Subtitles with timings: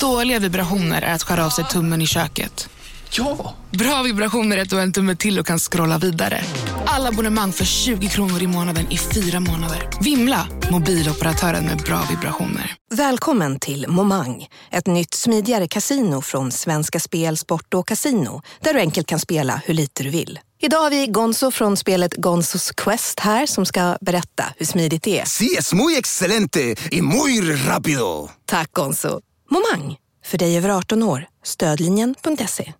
[0.00, 2.68] Dåliga vibrationer är att skära av sig tummen i köket.
[3.10, 3.54] Ja!
[3.70, 6.44] Bra vibrationer är att du har en tumme till och kan scrolla vidare.
[6.86, 9.88] Alla abonnemang för 20 kronor i månaden i fyra månader.
[10.00, 10.48] Vimla!
[10.70, 12.74] Mobiloperatören med bra vibrationer.
[12.94, 18.80] Välkommen till Momang, ett nytt smidigare casino från Svenska Spel, Sport och Casino där du
[18.80, 20.38] enkelt kan spela hur lite du vill.
[20.62, 25.20] Idag har vi Gonzo från spelet Gonzos Quest här som ska berätta hur smidigt det
[25.20, 25.24] är.
[25.24, 28.30] Sí, es muy excelente y muy rápido.
[28.46, 29.20] Tack Gonzo.
[29.52, 31.26] Momang, för dig över 18 år.
[31.42, 32.72] Stödlinjen.se.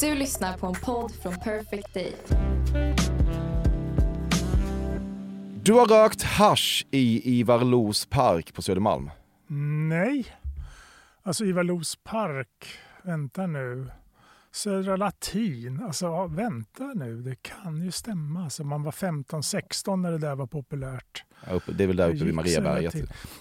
[0.00, 2.16] Du lyssnar på en podd från Perfect Day.
[5.62, 9.10] Du har rökt hash i Ivar Los park på Södermalm.
[9.88, 10.26] Nej.
[11.22, 12.78] Alltså Ivar Los park.
[13.02, 13.90] Vänta nu.
[14.54, 15.82] Södra Latin.
[15.82, 17.22] Alltså vänta nu.
[17.22, 18.44] Det kan ju stämma.
[18.44, 21.24] Alltså, man var 15-16 när det där var populärt.
[21.50, 22.94] Ja, Det är väl där uppe vid Mariaberget.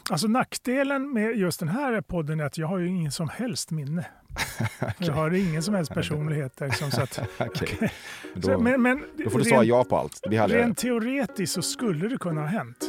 [0.09, 3.71] Alltså nackdelen med just den här podden är att jag har ju ingen som helst
[3.71, 4.05] minne.
[4.97, 6.59] Jag har ingen som helst personlighet.
[6.61, 7.91] Liksom, så att, Okej.
[8.33, 10.19] Men så, Då, men, men, då får du svara ja på allt.
[10.23, 10.63] Det blir härligare.
[10.63, 12.85] Rent teoretiskt så skulle det kunna ha hänt.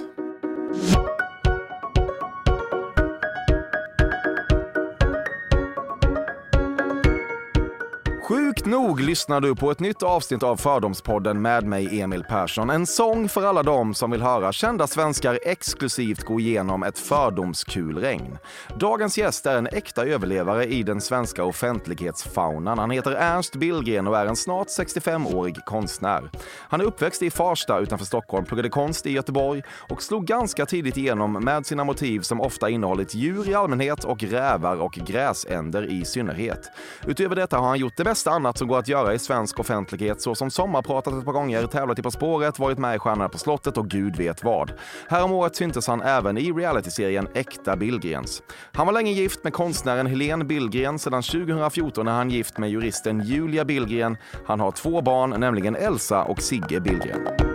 [8.73, 12.71] Nog lyssnar du på ett nytt avsnitt av Fördomspodden med mig Emil Persson.
[12.71, 18.39] En sång för alla dem som vill höra kända svenskar exklusivt gå igenom ett fördomskulregn.
[18.77, 22.79] Dagens gäst är en äkta överlevare i den svenska offentlighetsfaunan.
[22.79, 26.31] Han heter Ernst Billgren och är en snart 65-årig konstnär.
[26.69, 30.97] Han är uppväxt i Farsta utanför Stockholm, pluggade konst i Göteborg och slog ganska tidigt
[30.97, 36.05] igenom med sina motiv som ofta innehållit djur i allmänhet och rävar och gräsänder i
[36.05, 36.71] synnerhet.
[37.07, 40.21] Utöver detta har han gjort det bästa annat som går att göra i svensk offentlighet
[40.21, 43.77] såsom sommarpratat ett par gånger, tävlat i På spåret, varit med i Stjärnorna på slottet
[43.77, 44.73] och gud vet vad.
[45.09, 48.43] Häromåret syntes han även i realityserien Äkta Billgrens.
[48.73, 50.99] Han var länge gift med konstnären Helene Billgren.
[50.99, 54.17] Sedan 2014 är han gift med juristen Julia Billgren.
[54.47, 57.52] Han har två barn, nämligen Elsa och Sigge Billgren.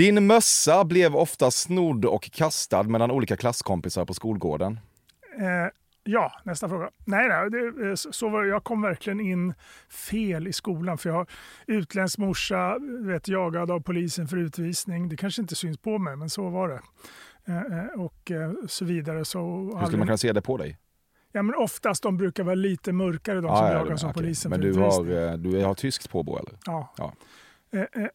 [0.00, 4.80] Din mössa blev ofta snodd och kastad mellan olika klasskompisar på skolgården.
[5.38, 5.72] Eh,
[6.04, 6.90] ja, nästa fråga.
[7.04, 9.54] Nej, nej det, eh, så var, jag kom verkligen in
[9.90, 10.98] fel i skolan.
[10.98, 11.26] För jag har
[11.66, 15.08] utländsk morsa, vet, jagad av polisen för utvisning.
[15.08, 16.80] Det kanske inte syns på mig, men så var det.
[17.46, 19.24] Eh, eh, och eh, så vidare.
[19.24, 19.38] Så
[19.78, 20.78] Hur skulle man kunna se det på dig?
[21.32, 24.50] ja, men oftast de brukar vara lite mörkare, de som Ah, ja, jagas av polisen
[24.50, 25.16] Men för du har, utvisning.
[25.16, 26.52] eh, du har tyskt påbrå eller?
[26.66, 26.94] Ja.
[26.96, 27.12] Ja.
[27.72, 28.08] Eh, eh,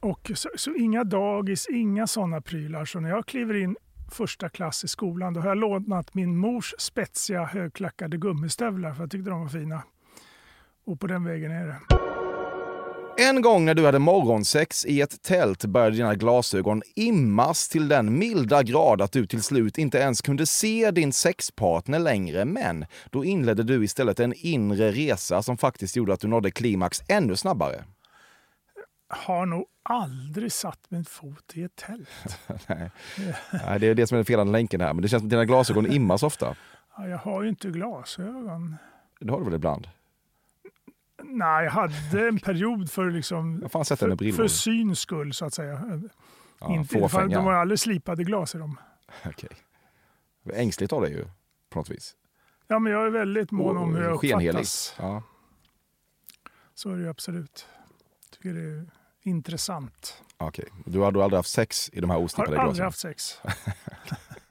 [0.00, 2.84] och så, så inga dagis, inga sådana prylar.
[2.84, 3.76] Så när jag kliver in
[4.12, 9.10] första klass i skolan, då har jag lånat min mors spetsiga högklackade gummistövlar för jag
[9.10, 9.82] tyckte de var fina.
[10.86, 11.76] Och på den vägen är det.
[13.18, 18.18] En gång när du hade morgonsex i ett tält började dina glasögon immas till den
[18.18, 22.44] milda grad att du till slut inte ens kunde se din sexpartner längre.
[22.44, 27.02] Men då inledde du istället en inre resa som faktiskt gjorde att du nådde klimax
[27.08, 27.84] ännu snabbare.
[29.14, 32.08] Har nog aldrig satt min fot i ett tält.
[32.68, 32.90] Nej.
[33.52, 35.30] Nej, det är det som är den felande länken här, men det känns som att
[35.30, 36.56] dina glasögon immas ofta.
[36.96, 38.76] Ja, jag har ju inte glasögon.
[39.20, 39.88] Det har du väl ibland?
[41.22, 46.00] Nej, jag hade en period för, liksom, för, för syns skull, så att säga.
[46.60, 48.80] Ja, inte, de har aldrig slipade glas i dem.
[49.26, 49.48] Okej.
[50.44, 51.24] Är Ängsligt av dig ju,
[51.70, 52.16] på något vis.
[52.66, 54.94] Ja, men jag är väldigt mån om hur jag uppfattas.
[54.98, 55.22] Ja.
[56.74, 57.66] Så är det ju absolut.
[58.30, 58.86] Tycker det är
[59.22, 60.22] intressant.
[60.38, 60.68] Okej.
[60.84, 62.84] Du har du aldrig haft sex i de här Har osnippade aldrig glasen?
[62.84, 63.38] haft sex.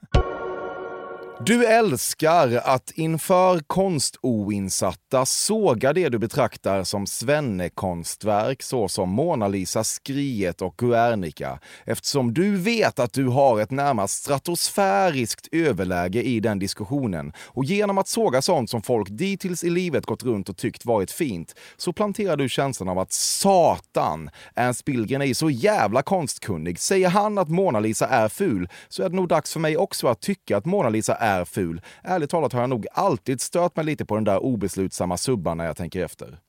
[1.39, 10.61] Du älskar att inför konstoinsatta såga det du betraktar som svennekonstverk såsom Mona Lisa, Skriet
[10.61, 17.33] och Guernica eftersom du vet att du har ett närmast stratosfäriskt överläge i den diskussionen.
[17.45, 21.11] Och genom att såga sånt som folk dittills i livet gått runt och tyckt varit
[21.11, 26.79] fint så planterar du känslan av att satan, Ernst Billgren är ju så jävla konstkunnig.
[26.79, 30.07] Säger han att Mona Lisa är ful så är det nog dags för mig också
[30.07, 31.81] att tycka att Mona Lisa är är ful.
[32.03, 35.65] Ärligt talat har jag nog alltid stört mig lite på den där obeslutsamma subban när
[35.65, 36.39] jag tänker efter.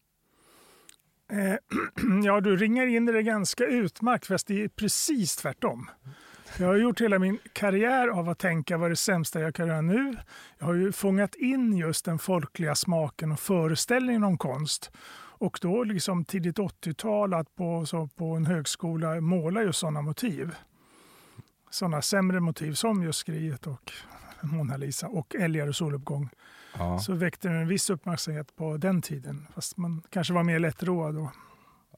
[1.32, 1.54] Eh,
[2.24, 5.90] ja, du ringar in det ganska utmärkt, fast det är precis tvärtom.
[6.58, 9.66] Jag har gjort hela min karriär av att tänka vad är det sämsta jag kan
[9.68, 10.16] göra nu.
[10.58, 14.90] Jag har ju fångat in just den folkliga smaken och föreställningen om konst.
[15.42, 20.54] Och då liksom tidigt 80-tal att på, så på en högskola måla just sådana motiv.
[21.70, 23.92] sådana sämre motiv som just skriet och
[24.42, 26.28] Mona Lisa och älgar och soluppgång
[26.78, 26.98] Ja.
[26.98, 29.46] så väckte den en viss uppmärksamhet på den tiden.
[29.54, 31.30] Fast man kanske var mer lättroad då.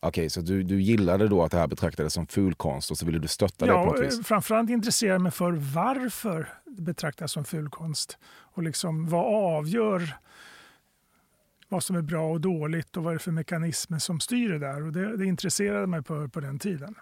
[0.00, 3.18] Okej, så du, du gillade då att det här betraktades som fulkonst och så ville
[3.18, 4.18] du stötta det på Ja, något vis?
[4.18, 8.18] eh, framförallt intresserade mig för varför det betraktas som fulkonst.
[8.26, 9.24] Och liksom vad
[9.56, 10.16] avgör
[11.68, 14.58] vad som är bra och dåligt och vad är det för mekanismer som styr det
[14.58, 14.82] där.
[14.86, 16.94] Och det, det intresserade mig på, på den tiden.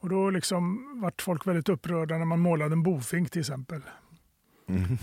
[0.00, 3.80] Och då liksom vart folk väldigt upprörda när man målade en bofink till exempel.
[4.76, 4.98] Mm.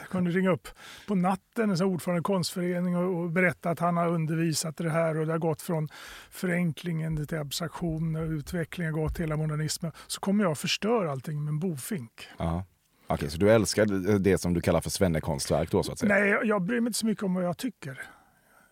[0.00, 0.68] Jag kunde ringa upp
[1.08, 5.18] på natten en ordförande i konstförening och, och berätta att han har undervisat det här
[5.18, 5.88] och det har gått från
[6.30, 9.92] förenklingen till abstraktion och utveckling har gått till hela modernismen.
[10.06, 12.28] Så kommer jag förstöra allting med en bofink.
[12.38, 12.64] Ja.
[13.06, 16.14] Okej, så du älskar det som du kallar för svennekonstverk då så att säga?
[16.14, 18.02] Nej, jag, jag bryr mig inte så mycket om vad jag tycker.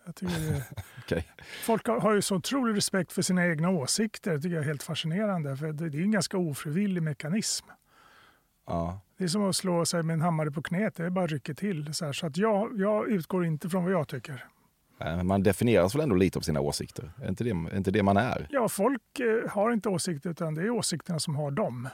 [0.05, 0.63] Jag tycker
[1.03, 1.27] Okej.
[1.63, 4.31] folk har, har ju så otrolig respekt för sina egna åsikter.
[4.31, 5.57] Det tycker jag är helt fascinerande.
[5.57, 7.67] För det, det är en ganska ofrivillig mekanism.
[8.71, 8.99] Ja.
[9.17, 10.95] Det är som att slå sig med en hammare på knät.
[10.95, 11.93] Det är bara rycker till.
[11.93, 12.13] Så, här.
[12.13, 14.45] så att jag, jag utgår inte från vad jag tycker.
[15.23, 17.11] Man definieras väl ändå lite av sina åsikter?
[17.21, 18.47] Är inte det, är inte det man är?
[18.49, 21.89] Ja, folk eh, har inte åsikter utan det är åsikterna som har dem.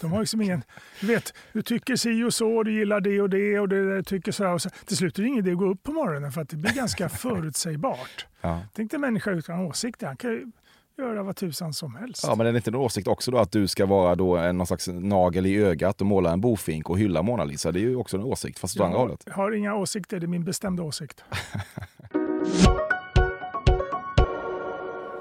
[0.00, 0.62] De har liksom ingen...
[1.00, 4.32] Du vet, du tycker si och så, du gillar det och det och där, tycker
[4.32, 4.52] så här.
[4.52, 4.70] Och så.
[4.70, 6.72] Till slut är det ingen idé att gå upp på morgonen för att det blir
[6.72, 8.26] ganska förutsägbart.
[8.40, 8.60] Ja.
[8.74, 10.06] Tänk dig en människa utan åsikter.
[10.06, 10.50] Han kan ju
[10.98, 12.24] göra vad tusan som helst.
[12.26, 14.58] Ja, men är det inte en åsikt också då att du ska vara då en,
[14.58, 17.72] någon slags nagel i ögat och måla en bofink och hylla Mona Lisa?
[17.72, 19.22] Det är ju också en åsikt, fast åt andra hållet.
[19.26, 21.24] jag har inga åsikter, det är min bestämda åsikt.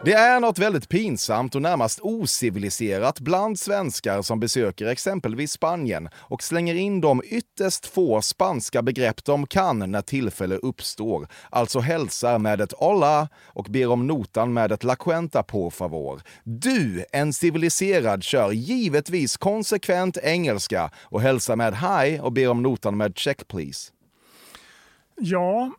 [0.05, 6.43] Det är något väldigt pinsamt och närmast ociviliserat bland svenskar som besöker exempelvis Spanien och
[6.43, 11.27] slänger in de ytterst få spanska begrepp de kan när tillfälle uppstår.
[11.49, 16.21] Alltså hälsar med ett hola och ber om notan med ett la cuenta por favor.
[16.43, 22.97] Du, en civiliserad, kör givetvis konsekvent engelska och hälsar med hi och ber om notan
[22.97, 23.91] med check please.
[25.17, 25.71] Ja,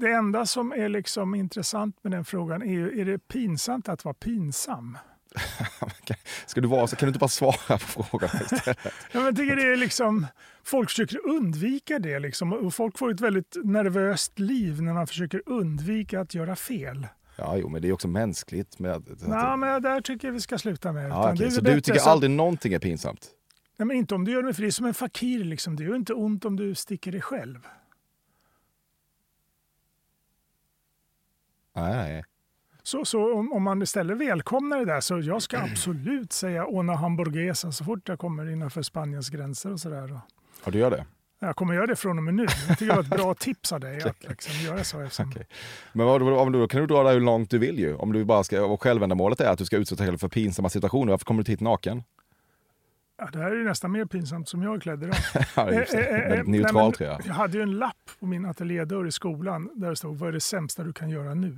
[0.00, 4.04] det enda som är liksom intressant med den frågan är ju, är det pinsamt att
[4.04, 4.98] vara pinsam?
[6.46, 8.78] Ska du vara så kan du inte bara svara på frågan istället?
[9.12, 10.26] Jag tycker det är liksom,
[10.64, 15.42] folk försöker undvika det liksom, och folk får ett väldigt nervöst liv när man försöker
[15.46, 17.06] undvika att göra fel.
[17.36, 18.78] Ja, jo, men det är också mänskligt.
[18.78, 21.10] Med Nej, men där tycker jag vi ska sluta med.
[21.10, 23.28] Ja, är Så du tycker så- aldrig någonting är pinsamt?
[23.76, 25.44] Nej, men inte om du gör det, för det är som en fakir.
[25.44, 25.76] Liksom.
[25.76, 27.66] Det gör inte ont om du sticker dig själv.
[31.74, 32.24] Nej.
[32.82, 36.96] Så, så om, om man istället välkomnar det där så jag ska absolut säga ona
[36.96, 40.20] hamburguesa så fort jag kommer innanför Spaniens gränser och sådär.
[40.64, 41.04] Ja, du gör det?
[41.38, 42.46] Jag kommer göra det från och med nu.
[42.68, 45.00] Jag tycker det var ett bra tips av dig att liksom göra så.
[45.00, 45.46] Eftersom, Okej.
[45.92, 47.94] Men vad, om du, kan du dra det hur långt du vill ju.
[47.94, 51.10] Om du bara ska, och självändamålet är att du ska utsätta dig för pinsamma situationer.
[51.10, 52.02] Varför kommer du hit naken?
[53.24, 55.16] Ja, det här är ju nästan mer pinsamt som jag är klädd idag.
[55.56, 57.20] Ja, det Eh, eh, eh, nej, neutral tror jag.
[57.26, 60.32] Jag hade ju en lapp på min ateljédörr i skolan där det stod vad är
[60.32, 61.56] det sämsta du kan göra nu?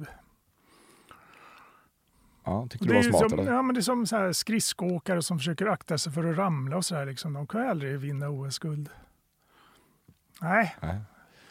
[2.44, 3.52] Ja, tyckte Det du var smart som, eller?
[3.52, 6.76] ja, men det är som så här skridskoåkare som försöker akta sig för att ramla
[6.76, 7.06] och så här.
[7.06, 7.32] Liksom.
[7.32, 8.88] De kan ju aldrig vinna OS-guld.
[10.40, 10.76] Nej,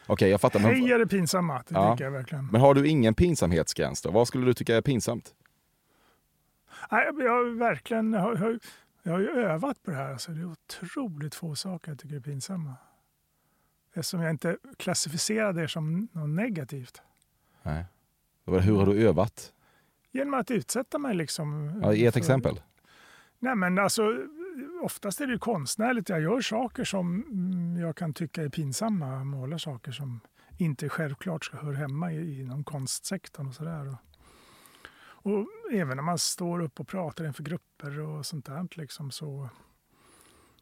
[0.08, 0.60] Okej, jag fattar.
[0.60, 1.54] Men, hej är det pinsamma.
[1.58, 1.98] Det Ja.
[2.00, 2.48] jag verkligen.
[2.52, 4.12] men har du ingen pinsamhetsgräns då?
[4.12, 5.34] Vad skulle du tycka är pinsamt?
[6.92, 8.60] Nej, jag verkligen jag jag
[9.04, 10.12] jag har ju övat på det här.
[10.12, 12.76] Alltså, det är otroligt få saker jag tycker är pinsamma.
[13.94, 17.02] Eftersom jag inte klassificerar det som något negativt.
[17.64, 17.86] Nej.
[18.46, 19.54] Hur har du övat?
[20.12, 21.80] Genom att utsätta mig liksom.
[21.84, 22.62] Ja, ge ett för- exempel.
[23.40, 24.18] Nej, men alltså,
[24.82, 26.10] oftast är det ju konstnärligt.
[26.10, 27.26] Jag gör saker som
[27.80, 29.08] jag kan tycka är pinsamma.
[29.08, 30.20] Jag målar saker som
[30.58, 33.98] inte självklart ska höra hemma i, inom konstsektorn och sådär.
[35.24, 39.50] Och, även när man står upp och pratar inför grupper och sånt där liksom, så,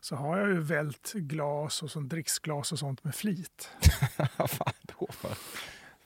[0.01, 3.70] så har jag ju vält glas och sånt, dricksglas och sånt med flit.
[4.38, 5.08] Fan då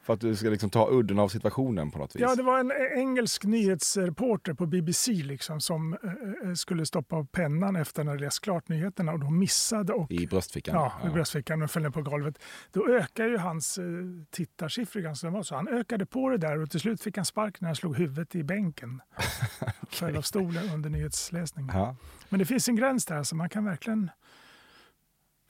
[0.05, 0.13] för?
[0.13, 2.21] Att du ska liksom ta udden av situationen på något vis?
[2.21, 7.75] Ja, det var en engelsk nyhetsreporter på BBC liksom, som eh, eh, skulle stoppa pennan
[7.75, 10.75] efter när det läst klart nyheterna och de missade och I bröstfickan?
[10.75, 12.39] Ja, i bröstfickan och föll ner på golvet.
[12.71, 13.85] Då ökar ju hans eh,
[14.31, 15.43] tittarsiffror ganska.
[15.43, 17.97] Så han ökade på det där och till slut fick han spark när han slog
[17.97, 19.01] huvudet i bänken.
[19.89, 21.77] Föll av stolen under nyhetsläsningen.
[21.77, 21.95] Ja.
[22.29, 24.09] Men det finns en gräns där, så man kan verkligen...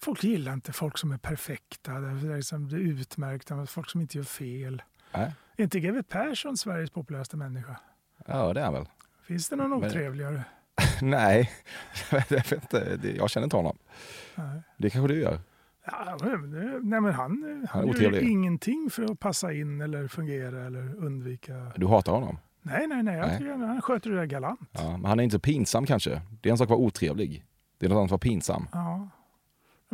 [0.06, 4.02] Folk gillar inte folk som är perfekta, det är, liksom, det är utmärkta, folk som
[4.02, 4.82] inte gör fel.
[5.14, 5.34] Nej.
[5.58, 7.76] Är inte GW Persson Sveriges populäraste människa?
[8.26, 8.86] ja, det är han väl?
[9.28, 10.44] Finns det någon otrevligare?
[11.02, 11.52] Nej,
[12.12, 13.00] jag vet inte.
[13.18, 13.78] Jag känner inte honom.
[14.36, 14.62] Nej.
[14.78, 15.40] Det kanske du gör?
[15.86, 19.82] Ja, men det- nej, men han, Han han är gör ingenting för att passa in
[19.82, 21.72] eller fungera eller undvika.
[21.76, 22.38] Du hatar honom?
[22.62, 23.18] Nej, nej, nej.
[23.18, 23.38] Jag Nej.
[23.38, 24.60] tycker han sköter det där galant.
[24.72, 26.22] Ja, men han är inte så pinsam kanske.
[26.42, 27.44] Det är en sak att vara otrevlig.
[27.78, 28.68] Det är något annat var pinsam.
[28.72, 29.10] Ja.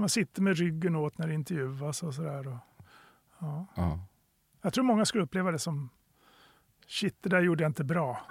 [0.02, 2.48] Man sitter med ryggen åt när det intervjuas och sådär.
[2.48, 2.58] Och,
[3.40, 3.66] ja.
[3.76, 4.00] Ja.
[4.62, 5.90] Jag tror många skulle uppleva det som
[6.88, 8.28] shit, det där gjorde jag inte bra.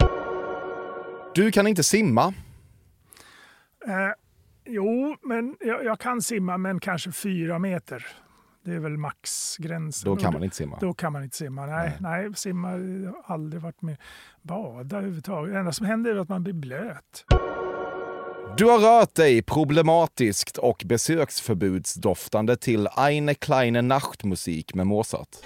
[1.35, 2.35] Du kan inte simma.
[3.87, 4.13] Eh,
[4.65, 8.07] jo, men jag, jag kan simma, men kanske fyra meter.
[8.65, 10.15] Det är väl maxgränsen.
[10.15, 10.79] Då kan man inte simma.
[10.81, 11.67] Då kan man inte simma.
[11.67, 12.35] Nej, nej.
[12.35, 13.97] simma jag har aldrig varit med.
[14.43, 15.55] Bada överhuvudtaget.
[15.55, 17.25] Det enda som händer är att man blir blöt.
[18.57, 25.37] Du har rört dig problematiskt och besöksförbudsdoftande till Eine kleine Nachtmusik med Mozart.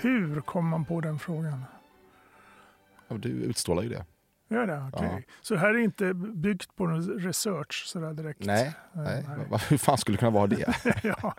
[0.00, 1.64] Hur kom man på den frågan?
[3.08, 4.04] Ja, Du utstrålar ju det.
[4.48, 4.90] Gör det?
[4.92, 5.08] Okej.
[5.26, 5.32] Ja.
[5.42, 8.40] Så här är inte byggt på någon research sådär direkt?
[8.44, 9.24] Nej, nej.
[9.50, 10.74] Va- Hur fan skulle det kunna vara det?
[11.02, 11.34] ja.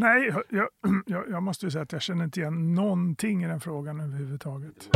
[0.00, 0.68] Nej, jag,
[1.06, 4.90] jag, jag måste ju säga att jag känner inte igen någonting i den frågan överhuvudtaget.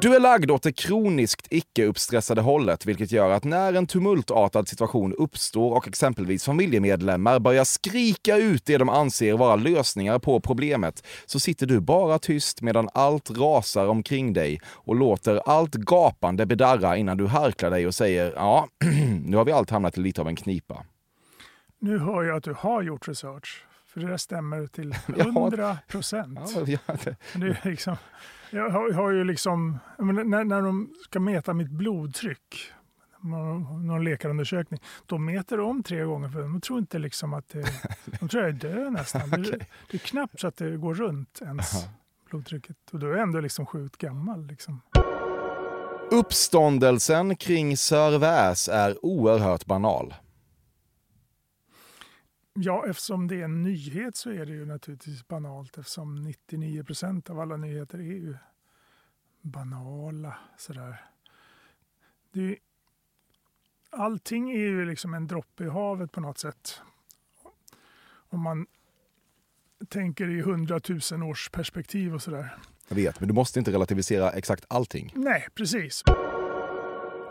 [0.00, 5.14] Du är lagd åt det kroniskt icke-uppstressade hållet, vilket gör att när en tumultartad situation
[5.18, 11.40] uppstår och exempelvis familjemedlemmar börjar skrika ut det de anser vara lösningar på problemet, så
[11.40, 17.16] sitter du bara tyst medan allt rasar omkring dig och låter allt gapande bedarra innan
[17.16, 18.68] du harklar dig och säger ja,
[19.24, 20.84] nu har vi allt hamnat i lite av en knipa.
[21.78, 23.64] Nu hör jag att du har gjort research.
[23.92, 26.38] För det där stämmer till Jag har- 100 procent.
[26.54, 27.96] Ja, ja, det- Det är liksom,
[28.50, 32.72] jag har, jag har ju liksom, när, när de ska mäta mitt blodtryck,
[33.22, 37.64] någon, läkarundersökning, då mäter de om tre gånger för de tror inte liksom att det,
[38.20, 39.30] de tror jag är död nästan.
[39.30, 39.42] Det,
[39.90, 41.86] det är knappt så att det går runt ens
[42.30, 42.76] blodtrycket.
[42.92, 44.46] Och då är jag ändå liksom sjukt gammal.
[44.46, 44.80] Liksom.
[46.12, 50.14] Uppståndelsen kring Sir Väs är oerhört banal.
[52.54, 57.30] Ja, eftersom det är en nyhet så är det ju naturligtvis banalt eftersom 99 procent
[57.30, 58.36] av alla nyheter är ju
[59.40, 60.36] banala.
[60.58, 61.04] Sådär.
[62.32, 62.56] Det är, ju-
[63.90, 66.80] allting är ju liksom en droppe i havet på något sätt.
[68.12, 68.66] Om man
[69.88, 72.56] tänker i hundratusen års perspektiv och sådär.
[72.88, 75.12] Jag vet, men du måste inte relativisera exakt allting.
[75.16, 76.02] Nej, precis.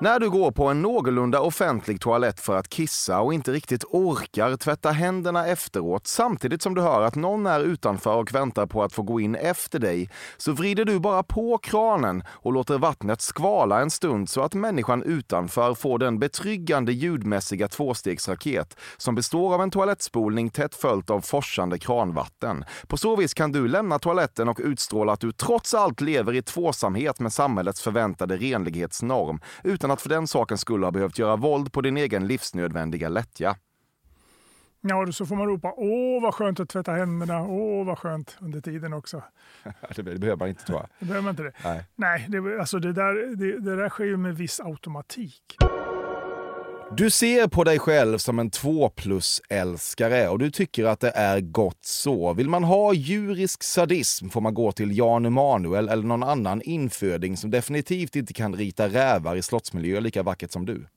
[0.02, 4.56] När du går på en någorlunda offentlig toalett för att kissa och inte riktigt orkar
[4.56, 8.94] tvätta händerna efteråt samtidigt som du hör att någon är utanför och väntar på att
[8.94, 13.82] få gå in efter dig så vrider du bara på kranen och låter vattnet skvala
[13.82, 19.72] en stund så att människan utanför får den betryggande ljudmässiga tvåstegsraket som består av en
[19.72, 22.66] toalettspolning tätt följt av forsande kranvatten.
[22.88, 26.42] På så vis kan du lämna toaletten och utstråla att du trots allt lever i
[26.42, 31.74] tvåsamhet med samhällets förväntade renlighetsnorm utan att för den saken skulle ha behövt göra våld
[31.74, 33.56] på din egen livsnödvändiga lättja.
[34.82, 38.62] Ja, så får man ropa åh vad skönt att tvätta händerna, åh vad skönt under
[38.62, 39.24] tiden också.
[39.96, 40.90] Det behöver man inte tror jag.
[41.00, 41.54] Det behöver man inte det.
[41.64, 41.86] Nej.
[41.96, 45.58] Nej, det, alltså det, där, det, det där sker ju med viss automatik.
[46.98, 51.40] Du ser på dig själv som en 2 plus-älskare och du tycker att det är
[51.42, 52.34] gott så.
[52.34, 57.38] Vill man ha djurisk sadism får man gå till Jan Emanuel eller någon annan inföding
[57.38, 60.88] som definitivt inte kan rita rävar i slottsmiljö lika vackert som du.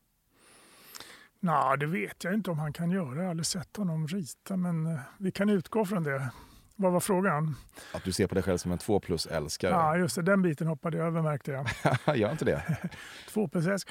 [1.40, 3.14] Nej, det vet jag inte om han kan göra.
[3.16, 6.30] Jag har aldrig sett honom rita, men eh, vi kan utgå från det.
[6.76, 7.56] Vad var frågan?
[7.92, 9.70] Att du ser på dig själv som en 2 plus-älskare.
[9.70, 10.22] Ja, just det.
[10.22, 12.16] Den biten hoppade jag över märkte jag.
[12.16, 12.78] Gör inte det?
[13.28, 13.82] Två plus ett.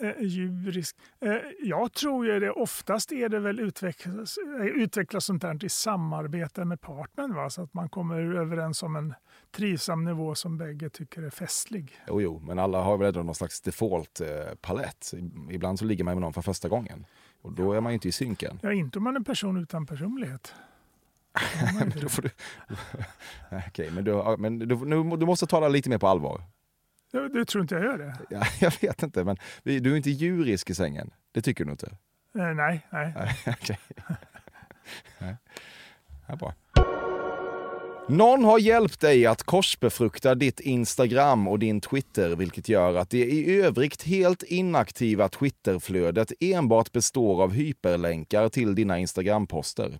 [0.00, 0.96] Eh, djurisk.
[1.20, 5.68] Eh, jag tror ju det oftast är det väl utvecklas, eh, utvecklas sånt här i
[5.68, 7.34] samarbete med partnern.
[7.34, 7.50] Va?
[7.50, 9.14] Så att man kommer överens om en
[9.50, 12.00] trivsam nivå som bägge tycker är festlig.
[12.08, 15.12] Jo, jo, men alla har väl ändå någon slags default-palett.
[15.50, 17.06] Ibland så ligger man med någon för första gången.
[17.42, 18.58] Och då är man ju inte i synken.
[18.62, 20.54] Ja, inte om man är en person utan personlighet.
[21.82, 22.30] Inte Då får du...
[23.68, 26.42] Okej, men, du, ja, men du, nu, du måste ta det lite mer på allvar.
[27.12, 28.18] Det, det tror inte jag gör det.
[28.30, 31.10] Ja, jag vet inte, men du är inte djurisk i sängen.
[31.32, 31.86] Det tycker du inte?
[32.38, 33.12] Eh, nej, nej.
[33.16, 33.78] Nej, okej.
[35.18, 35.36] Nej.
[36.28, 36.54] Ja, bra.
[38.08, 43.24] Någon har hjälpt dig att korsbefrukta ditt Instagram och din Twitter, vilket gör att det
[43.24, 49.98] i övrigt helt inaktiva Twitterflödet enbart består av hyperlänkar till dina Instagram-poster.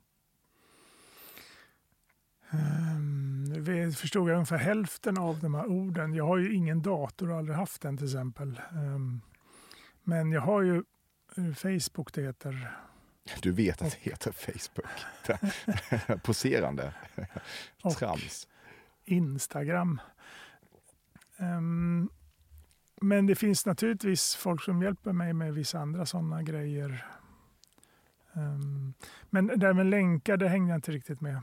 [3.71, 6.15] Vi förstod jag ungefär hälften av de här orden.
[6.15, 8.61] Jag har ju ingen dator och aldrig haft en till exempel.
[8.73, 9.21] Ehm,
[10.05, 10.83] men jag har ju
[11.37, 12.77] eh, Facebook det heter.
[13.43, 14.87] Du vet att det heter Facebook.
[16.23, 16.95] Poserande.
[17.83, 18.49] Och Trams.
[19.05, 20.01] Instagram.
[21.37, 22.11] Ehm,
[23.01, 27.07] men det finns naturligtvis folk som hjälper mig med vissa andra sådana grejer.
[28.33, 28.95] Ehm,
[29.31, 31.43] men det där med länkar, det hängde jag inte riktigt med.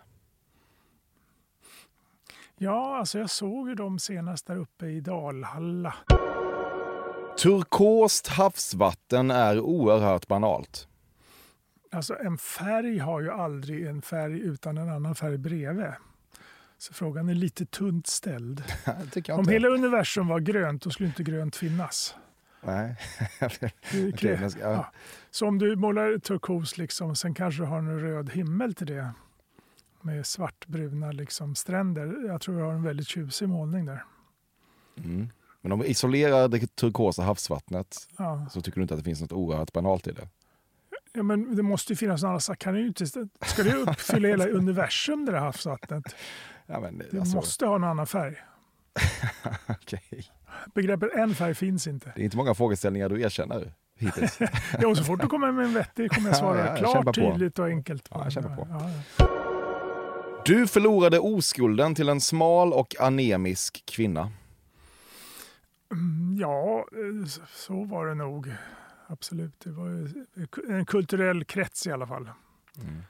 [2.63, 5.93] Ja, alltså jag såg ju dem senast där uppe i Dalhalla.
[7.37, 10.87] Turkost havsvatten är oerhört banalt.
[11.91, 15.85] Alltså en färg har ju aldrig en färg utan en annan färg bredvid.
[16.77, 18.63] Så frågan är lite tunt ställd.
[19.31, 22.15] Om hela universum var grönt, då skulle inte grönt finnas.
[22.61, 22.95] Nej.
[24.49, 24.91] Ska- ja.
[25.31, 29.11] Så om du målar turkos, liksom, sen kanske du har en röd himmel till det
[30.03, 32.27] med svartbruna liksom, stränder.
[32.27, 34.03] Jag tror du har en väldigt tjusig målning där.
[34.97, 35.29] Mm.
[35.61, 38.45] Men om vi isolerar det turkosa havsvattnet Ja.
[38.51, 40.27] så tycker du inte att det finns något oerhört banalt i det?
[41.13, 42.59] Ja, men det måste ju finnas något annat.
[42.59, 46.15] Kan det ju inte, ska det uppfylla hela universum, det där havsvattnet?
[46.65, 48.35] Ja, men, Det alltså, måste ha en annan färg.
[49.67, 50.25] okej.
[50.75, 52.11] Begreppet en färg finns inte.
[52.15, 54.39] Det är inte många frågeställningar du erkänner hittills.
[54.81, 57.59] Jo, så fort du kommer med en vettig kommer jag svara Ja, ja, klart, tydligt
[57.59, 58.09] och enkelt.
[58.09, 58.31] På Ja, den.
[58.31, 58.67] kämpa på.
[58.69, 59.40] Ja, ja.
[60.45, 64.31] Du förlorade oskulden till en smal och anemisk kvinna.
[65.91, 68.53] Mm, Ja, eh, så- var det nog.
[69.07, 69.59] Absolut.
[69.59, 70.11] Det var
[70.69, 72.29] en kulturell krets i alla fall.
[72.77, 73.01] Mm.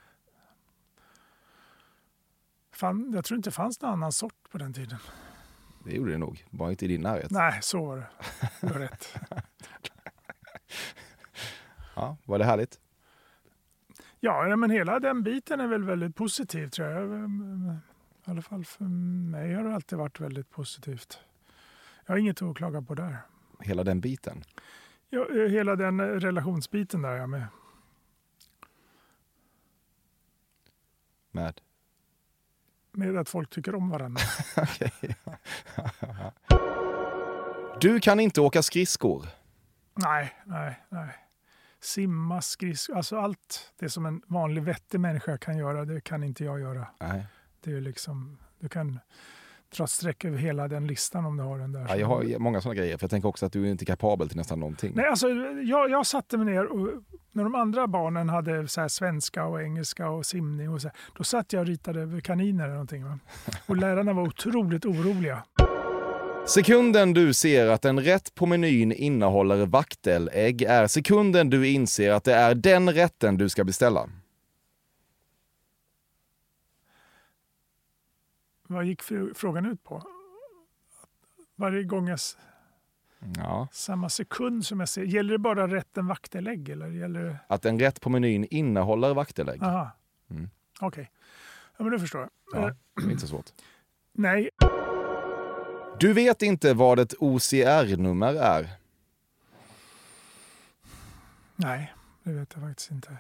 [2.74, 4.98] Fan, jag tror inte det fanns någon annan sort på den tiden.
[5.86, 7.32] Det gjorde det nog, bara inte i din närhet.
[7.32, 8.08] Nej, så var det.
[8.62, 9.16] Du har rätt.
[11.96, 12.80] Ja, var det härligt?
[14.24, 17.10] Ja, men hela den biten är väl väldigt positiv tror jag.
[18.26, 21.20] I alla fall för mig har det alltid varit väldigt positivt.
[22.06, 23.18] Jag har inget att klaga på där.
[23.60, 24.44] Hela den biten?
[25.10, 27.48] Ja, eh, hela den eh, relationsbiten där jag med.
[31.32, 31.62] Med?
[32.92, 34.22] Med att folk tycker om varandra.
[34.58, 35.16] Okej.
[37.82, 39.26] Du kan inte åka skridskor.
[39.96, 41.21] nej, nej, nej.
[41.82, 46.44] Simma, skridskor, alltså allt det som en vanlig vettig människa kan göra, det kan inte
[46.44, 46.88] jag göra.
[47.00, 47.26] Nej.
[47.64, 49.00] Det är liksom, du kan
[49.78, 51.86] dra ett streck över hela den listan om du har den där.
[51.90, 54.30] Ja, jag har många sådana grejer, för jag tänker också att du är inte kapabel
[54.30, 54.92] till nästan någonting.
[54.96, 55.30] Nej, alltså,
[55.64, 60.10] jag, jag satte mig ner och när de andra barnen hade så svenska och engelska
[60.10, 63.06] och simning och så här, då satt jag och ritade kaniner eller någonting.
[63.06, 63.20] Va?
[63.66, 65.44] Och lärarna var otroligt oroliga.
[66.48, 72.24] Sekunden du ser att en rätt på menyn innehåller vaktelägg är sekunden du inser att
[72.24, 74.10] det är den rätten du ska beställa.
[78.68, 80.04] Vad gick fr- frågan ut på?
[81.56, 82.20] Varje gång jag,
[83.38, 83.68] Ja.
[83.72, 87.38] samma sekund som jag ser, gäller det bara rätten vaktelägg eller gäller det?
[87.48, 89.64] Att en rätt på menyn innehåller vaktelägg.
[89.64, 89.92] Aha,
[90.30, 90.50] Mm.
[90.82, 91.12] okej.
[91.78, 92.30] Ja, men det förstår jag.
[92.62, 93.46] Ja, Eh, det är inte så svårt.
[94.14, 94.50] nej,
[96.02, 98.70] Du vet inte vad ett OCR-nummer är.
[101.56, 103.18] nej, det vet jag faktiskt inte.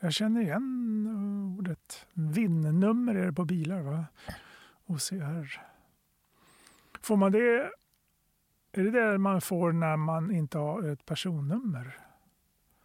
[0.00, 2.06] Jag känner igen eh, ordet.
[2.12, 4.04] VIN-nummer är det på bilar va?
[4.86, 5.60] OCR.
[7.02, 7.70] Får man det?
[8.72, 11.98] Är det det man får när man inte har ett personnummer?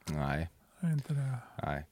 [0.10, 1.38] Nej, Är inte det?
[1.64, 1.86] nej.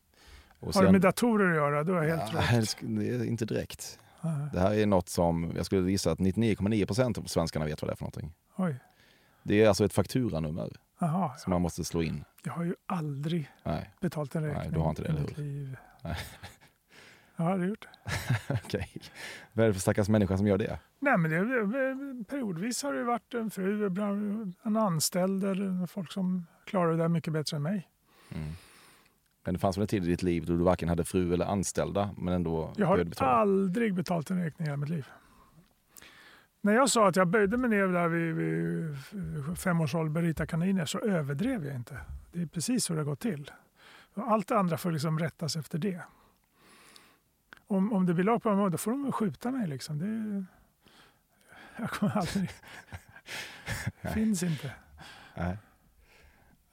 [0.59, 1.83] Och Har det med datorer att göra?
[1.83, 3.27] Då är jag helt Ja, rätt.
[3.27, 3.99] inte direkt.
[4.23, 4.49] Nej.
[4.53, 7.93] Det här är något som jag skulle gissa att 99,9% av svenskarna vet vad det
[7.93, 8.33] är för någonting.
[8.55, 8.75] Oj,
[9.43, 11.35] Det är alltså ett fakturanummer jaha.
[11.37, 12.23] som man måste slå in.
[12.43, 15.77] Jag har ju aldrig Nej, betalt en Nej, räkning du har inte det, eller hur?
[16.03, 16.17] Nej.
[17.35, 18.59] Jag har aldrig gjort det.
[18.65, 18.91] okej.
[19.53, 20.79] Vad är det för stackars människa som gör det?
[20.99, 23.85] Nej, men det, periodvis har det varit en fru,
[24.63, 27.89] en anställd eller folk som klarar det där mycket bättre än mig.
[28.35, 28.49] Mm.
[29.43, 31.45] Men det fanns väl en tid i ditt liv då du varken hade fru eller
[31.45, 35.07] anställda men ändå Jag har aldrig betalt en räkning i hela mitt liv.
[36.61, 40.47] När jag sa att jag böjde mig ner där vid, vid fem års ålder ritade
[40.47, 41.97] kaniner så överdrev jag inte.
[42.31, 43.51] Det är precis så det har gått till.
[44.13, 46.01] Allt det andra får liksom rättas efter det.
[47.67, 49.67] Om, om det blir lag på mig, då får de skjuta mig.
[49.67, 49.99] Liksom.
[49.99, 50.45] Det,
[51.81, 52.49] jag kommer aldrig...
[54.13, 54.71] Finns inte.
[55.37, 55.57] Nej.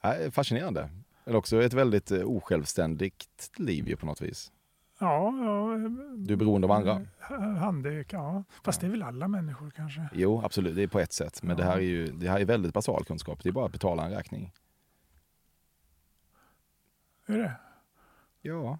[0.03, 0.89] Nej, fascinerande.
[1.29, 4.51] Men också ett väldigt eh, osjälvständigt liv ju på något vis.
[4.99, 5.77] Ja, ja.
[6.17, 7.05] Du är beroende av andra.
[7.59, 8.43] Handduk, ja.
[8.63, 10.09] Fast det är väl alla människor kanske.
[10.13, 10.75] Jo, absolut.
[10.75, 11.43] Det är på ett sätt.
[11.43, 11.55] Men Ja.
[11.55, 13.43] det här är ju det här är väldigt basal kunskap.
[13.43, 14.53] Det är bara att betala en räkning.
[17.25, 17.53] Är det?
[18.41, 18.77] Ja.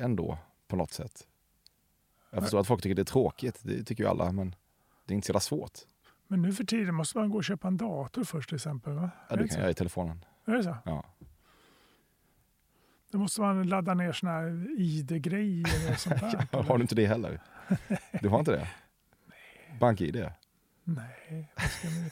[0.00, 1.26] Ändå, på något sätt.
[2.30, 3.60] Jag förstår att folk tycker det är tråkigt.
[3.62, 4.32] Det tycker ju alla.
[4.32, 4.54] Men
[5.06, 5.78] det är inte så jävla svårt.
[6.28, 8.92] Men nu för tiden måste man gå och köpa en dator först till exempel.
[8.92, 9.10] Va?
[9.30, 10.24] Ja, det det kan jag i telefonen.
[10.52, 10.76] Är det så?
[10.84, 11.04] Ja.
[13.10, 16.62] Då måste man ladda ner såna här ID-grejer och sånt där.
[16.62, 17.40] Har du inte det heller?
[18.20, 18.68] Du har inte det?
[19.80, 20.30] BankID?
[20.84, 22.10] Nej, vad ska vi...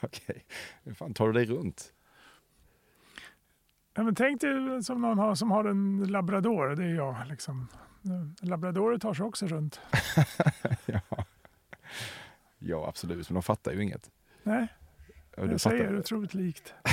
[0.00, 0.44] Okej.
[0.82, 1.92] Hur fan tar du dig runt?
[3.98, 6.76] ja, men tänk dig som någon har, som har en labrador.
[6.76, 7.26] Det är jag.
[7.26, 7.68] Liksom.
[8.40, 9.80] Labradorer tar sig också runt.
[10.86, 11.00] ja.
[12.58, 13.30] ja, absolut.
[13.30, 14.10] Men de fattar ju inget.
[14.42, 14.68] Nej,
[15.38, 16.74] Ja, du jag säger det otroligt likt.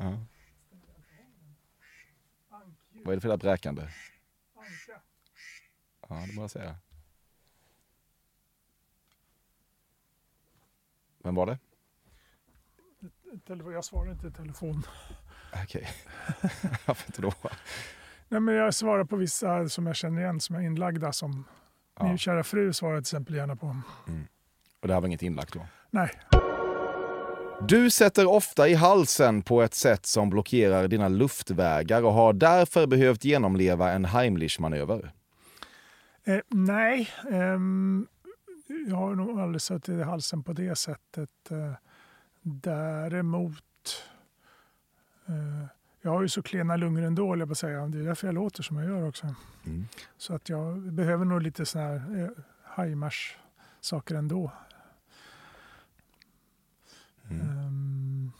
[0.00, 0.18] Ja.
[3.04, 3.88] Vad är det för jävla bräkande?
[6.08, 6.76] Ja, det må jag säga.
[11.22, 11.58] Vem var det?
[13.72, 14.82] Jag svarar inte i telefon.
[15.64, 15.88] Okej.
[16.86, 17.32] Varför inte då?
[18.28, 21.12] Nej, men jag svarar på vissa som jag känner igen som är inlagda.
[21.12, 21.44] Som
[21.94, 22.04] Ja.
[22.04, 23.76] min kära fru svarar till exempel gärna på.
[24.80, 25.66] Och det här var inget inlagt då?
[25.90, 26.10] Nej,
[27.68, 32.86] Du sätter ofta i halsen på ett sätt som blockerar dina luftvägar och har därför
[32.86, 35.12] behövt genomleva en Heimlich-manöver.
[36.24, 37.08] eh, nej.
[37.30, 38.06] ehm,
[38.88, 41.30] jag har nog aldrig suttit i halsen på det sättet.
[41.50, 41.72] Eh,
[42.42, 43.64] däremot.
[45.28, 45.66] Eh,
[46.02, 47.86] jag har ju så klena lungor ändå, jag på säga.
[47.86, 49.34] Det är därför jag låter som jag gör också.
[49.66, 49.88] Mm.
[50.18, 52.28] Så att jag behöver nog lite sådana här eh,
[52.76, 53.36] Heimars
[53.80, 54.52] saker ändå.
[57.30, 58.32] Ehm,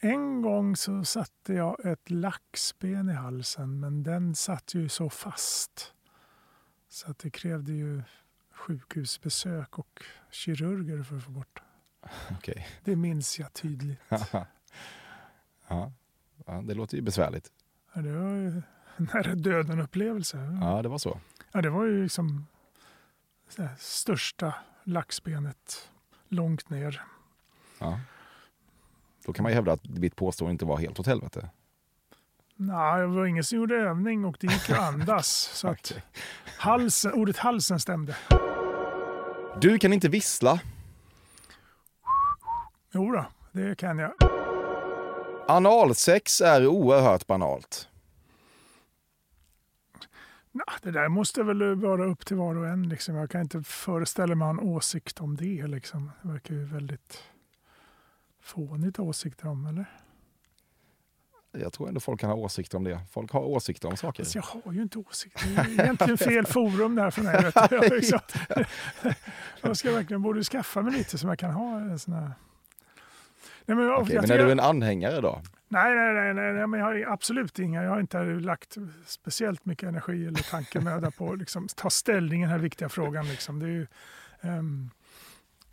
[0.00, 5.94] en gång så satte jag ett laxben i halsen men den satt ju så fast.
[6.88, 8.02] Så att det krävde ju
[8.50, 11.62] sjukhusbesök och kirurger för att få bort.
[12.30, 12.66] Okej.
[12.84, 14.00] Det minns jag tydligt.
[15.68, 15.92] ja.
[16.46, 17.52] ja, det låter ju besvärligt.
[17.92, 18.62] Ja, Det var ju
[18.96, 20.58] nära döden upplevelse.
[20.60, 21.20] Ja, det var så.
[21.52, 22.46] Ja, det var ju liksom
[23.58, 25.90] här, största laxbenet
[26.28, 27.02] långt ner.
[27.78, 28.00] Ja.
[29.26, 31.48] Då kan man ju hävda att mitt påstående inte var helt åt helvete.
[32.56, 35.28] Nej, det var ingen som gjorde övning och det gick att andas.
[35.54, 35.92] så att
[36.58, 38.16] halsen, ordet halsen stämde.
[39.60, 40.60] Du kan inte vissla.
[42.92, 44.12] Jo då, det kan jag.
[45.48, 47.88] Analsex är oerhört banalt.
[50.82, 52.88] Det där måste väl vara upp till var och en.
[52.88, 53.14] Liksom.
[53.14, 55.66] Jag kan inte föreställa mig en åsikt om det.
[55.66, 56.10] Liksom.
[56.22, 57.22] Det verkar ju väldigt
[58.42, 59.86] fånigt åsikter om, eller?
[61.52, 63.00] Jag tror ändå folk kan ha åsikter om det.
[63.10, 64.22] Folk har åsikter om saker.
[64.24, 65.48] Fast jag har ju inte åsikter.
[65.54, 67.42] Det är egentligen fel forum det här för mig.
[67.42, 67.70] Vet.
[67.70, 68.18] Jag, liksom,
[69.62, 72.32] jag ska verkligen borde skaffa mig lite som jag kan ha en sån här...
[73.66, 75.42] Nej, men, jag, Okej, jag men är tycker- du en anhängare då?
[75.68, 77.82] Nej, nej, nej, nej, nej men jag har absolut inga.
[77.82, 78.76] Jag har inte lagt
[79.06, 83.28] speciellt mycket energi eller tankemöda på att liksom, ta ställning i den här viktiga frågan.
[83.28, 83.58] Liksom.
[83.58, 83.86] Det är ju,
[84.40, 84.90] ehm,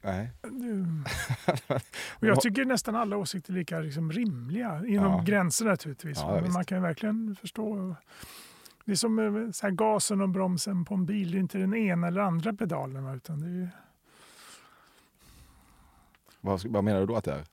[0.02, 0.32] Nej.
[2.20, 5.24] och jag tycker nästan alla åsikter är lika liksom, rimliga, inom Ja.
[5.26, 6.18] gränser naturligtvis.
[6.18, 7.96] Ja, men man kan ju verkligen förstå.
[8.86, 11.32] Det är som eh, så här, gasen och bromsen på en bil.
[11.32, 13.16] Det är inte den ena eller andra pedalen.
[13.16, 13.68] Utan det är ju,
[16.42, 17.44] Vad, vad menar du då att det är?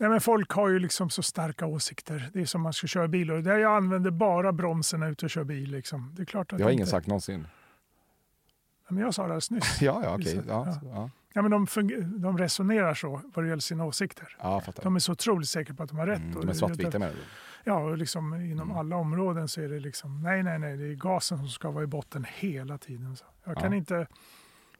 [0.00, 2.30] Nej, men folk har ju liksom så starka åsikter.
[2.32, 3.30] Det är som man ska köra bil.
[3.30, 5.70] Och jag använder bara bromsen när jag är ute och kör bil.
[5.70, 6.12] Liksom.
[6.16, 7.46] Det är klart att Det har inte- ingen sagt någonsin.
[8.88, 9.78] Ja, Men jag sa det alldeles nyss.
[9.82, 10.16] Ja, ja.
[10.16, 11.10] Visst, Ja, ja.
[11.34, 11.42] ja.
[11.42, 11.66] Men de,
[12.18, 14.36] de resonerar så vad det gäller sina åsikter.
[14.40, 14.62] ja.
[14.82, 16.18] De är så otroligt säkra på att de har rätt.
[16.18, 17.20] Mm, de är det- svartvita menar du?
[17.64, 18.76] Ja, och liksom inom Mm.
[18.76, 21.84] alla områden så är det liksom nej, nej, nej, det är gasen som ska vara
[21.84, 23.16] i botten hela tiden.
[23.16, 24.06] Så jag, kan inte,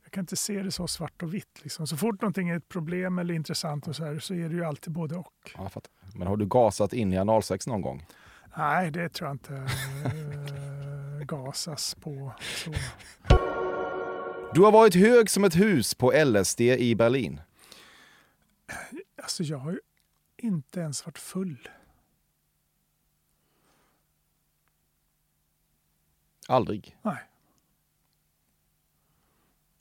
[0.06, 1.62] jag kan inte se det så svart och vitt.
[1.62, 1.86] Liksom.
[1.86, 4.64] Så fort någonting är ett problem eller intressant och så, här, så är det ju
[4.64, 5.52] alltid både och.
[5.54, 5.70] Ja.
[6.14, 8.06] Men har du gasat in i analsex någon gång?
[8.56, 12.32] Nej, det tror jag inte eh, gasas på.
[12.40, 12.72] Så.
[14.54, 17.40] Du har varit hög som ett hus på LSD i Berlin.
[19.22, 19.80] Alltså, jag har ju
[20.36, 21.68] inte ens varit full.
[26.48, 26.96] Aldrig?
[27.02, 27.18] Nej.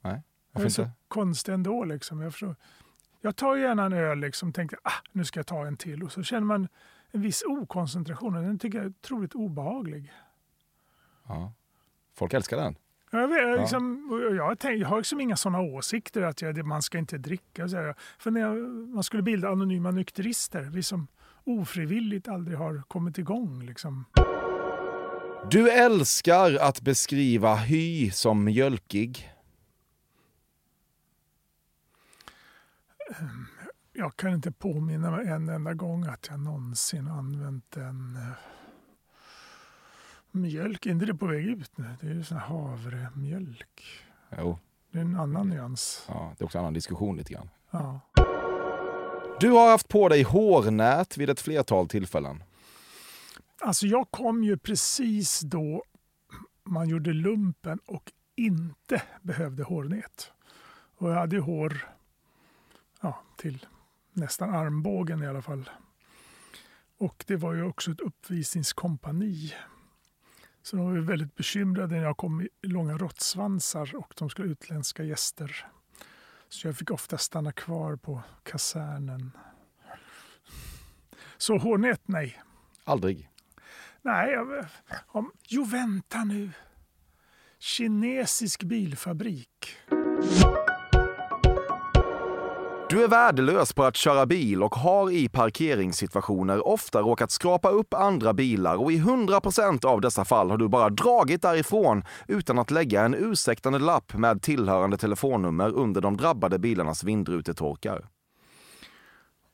[0.06, 0.94] Nej, Jag är så inte?
[1.08, 1.84] konstig ändå.
[1.84, 2.22] Liksom.
[2.22, 2.56] Jag, förstår.
[3.22, 6.12] jag tar gärna en öl liksom, tänkte ah, nu ska jag ta en till och
[6.12, 6.68] så känner man
[7.12, 10.12] en viss okoncentration och den tycker jag är otroligt obehaglig.
[11.28, 11.54] Ja.
[12.14, 12.76] Folk älskar den.
[13.12, 16.66] Jag, vet, jag, liksom, och jag, tänk, jag har liksom inga sådana åsikter att jag,
[16.66, 17.68] man ska inte dricka.
[17.68, 17.96] Så här.
[18.18, 21.08] För när jag, man skulle bilda anonyma nykterister, vi som
[21.44, 23.66] ofrivilligt aldrig har kommit igång.
[23.66, 24.06] Liksom.
[25.52, 29.35] Du älskar att beskriva hy som mjölkig.
[33.94, 38.38] Jag kan inte påminna mig en enda gång att jag någonsin använt en eh,
[40.32, 40.86] mjölk.
[40.86, 41.86] Är inte det på väg ut nu?
[42.02, 43.84] Det är ju sån här havremjölk.
[44.38, 44.60] Jo,
[44.92, 46.06] Det är en annan nyans.
[46.08, 47.50] ja, det är också en annan diskussion lite grann.
[47.72, 48.00] Ja.
[49.40, 52.44] Du har haft på dig hårnät vid ett flertal tillfällen.
[53.62, 55.84] Alltså jag kom ju precis då
[56.64, 60.32] man gjorde lumpen och inte behövde hårnät.
[60.98, 61.95] Och jag hade ju hår
[63.06, 63.66] ja, till
[64.14, 65.70] nästan armbågen i alla fall.
[66.98, 69.54] Och det var ju också ett uppvisningskompani.
[70.62, 74.52] Så de var väldigt bekymrade när jag kom i långa råttsvansar och de skulle ha
[74.52, 75.66] utländska gäster.
[76.50, 79.32] Så jag fick ofta stanna kvar på kasernen.
[81.38, 82.42] Så hårnät, nej.
[82.84, 83.30] Aldrig.
[84.02, 84.66] Nej, jag,
[85.08, 86.52] om, jo vänta nu.
[87.60, 89.78] Kinesisk bilfabrik.
[92.96, 97.94] Du är värdelös på att köra bil och har i parkeringssituationer ofta råkat skrapa upp
[97.94, 102.72] andra bilar och i 100% av dessa fall har du bara dragit därifrån utan att
[102.72, 108.06] lägga en ursäktande lapp med tillhörande telefonnummer under de drabbade bilarnas vindrutetorkar.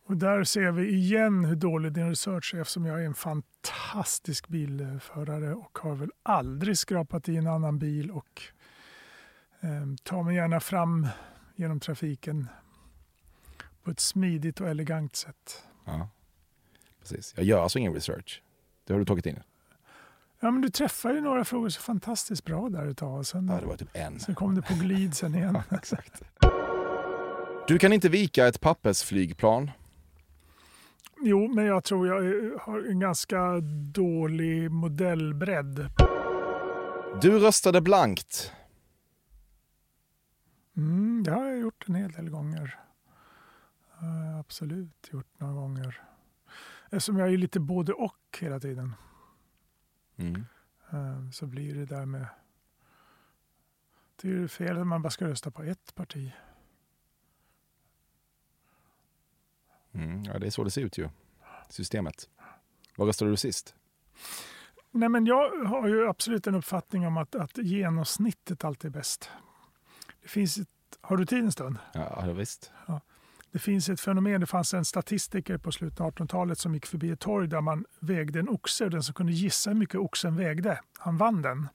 [0.08, 4.48] Och där ser vi igen hur dålig din research är eftersom jag är en fantastisk
[4.48, 8.42] bilförare och har väl aldrig skrapat i en annan bil och
[9.62, 9.70] eh,
[10.04, 11.08] tar mig gärna fram
[11.56, 12.48] genom trafiken
[13.84, 15.64] på ett smidigt och elegant sätt.
[15.86, 16.10] Ja,
[17.00, 17.34] precis.
[17.38, 18.42] Jag gör alltså ingen research.
[18.86, 19.40] Det har du tagit in.
[20.40, 23.26] Ja, men du träffar ju några frågor så fantastiskt bra där ett tag.
[23.26, 24.20] Sen, Ja, det var typ en.
[24.20, 25.58] sen kom det på glid sen igen.
[25.72, 26.22] Exakt.
[27.68, 29.72] Du kan inte vika ett pappersflygplan.
[31.24, 33.60] Jo, men jag tror jag är- har en ganska
[33.94, 35.90] dålig modellbredd.
[37.22, 38.52] Du röstade blankt.
[40.78, 42.80] Mm, det har jag gjort en hel del gånger.
[44.02, 46.02] Har jag absolut gjort några gånger.
[46.86, 48.96] Eftersom jag är lite både och hela tiden
[50.18, 50.46] Mm.
[50.92, 52.26] eh, så blir det där med...
[54.16, 56.32] Det är ju fel att man bara ska rösta på ett parti.
[59.92, 60.24] Mm.
[60.24, 61.10] Ja, det är så det ser ut ju.
[61.70, 62.30] Systemet.
[62.98, 63.76] Vad röstade du sist?
[64.92, 69.30] Nej, men jag har ju absolut en uppfattning om att, att genomsnittet alltid är bäst.
[70.22, 70.70] Det finns ett,
[71.02, 71.78] har du tid en stund?
[71.94, 72.72] Ja, ja, visst.
[73.52, 77.10] Det finns ett fenomen, det fanns en statistiker på slutet av 1800-talet som gick förbi
[77.10, 80.36] ett torg där man vägde en oxe och den som kunde gissa hur mycket oxen
[80.36, 81.68] vägde, han vann den.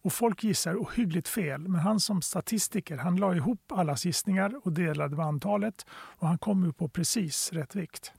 [0.00, 4.72] Och folk gissar ohyggligt fel, men han som statistiker han la ihop allas gissningar och
[4.72, 8.12] delade med antalet och han kom ju på precis rätt vikt.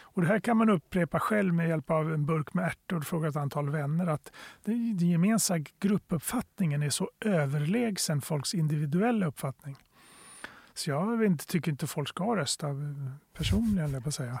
[0.00, 3.04] Och det här kan man upprepa själv med hjälp av en burk med ärtor och
[3.04, 4.32] fråga ett antal vänner att
[4.64, 9.76] den den gemensamma gruppuppfattningen är så överlägsen folks individuella uppfattning.
[10.74, 12.66] Så jag inte, tycker inte folk ska rösta
[13.36, 14.38] personligen, jag på säga.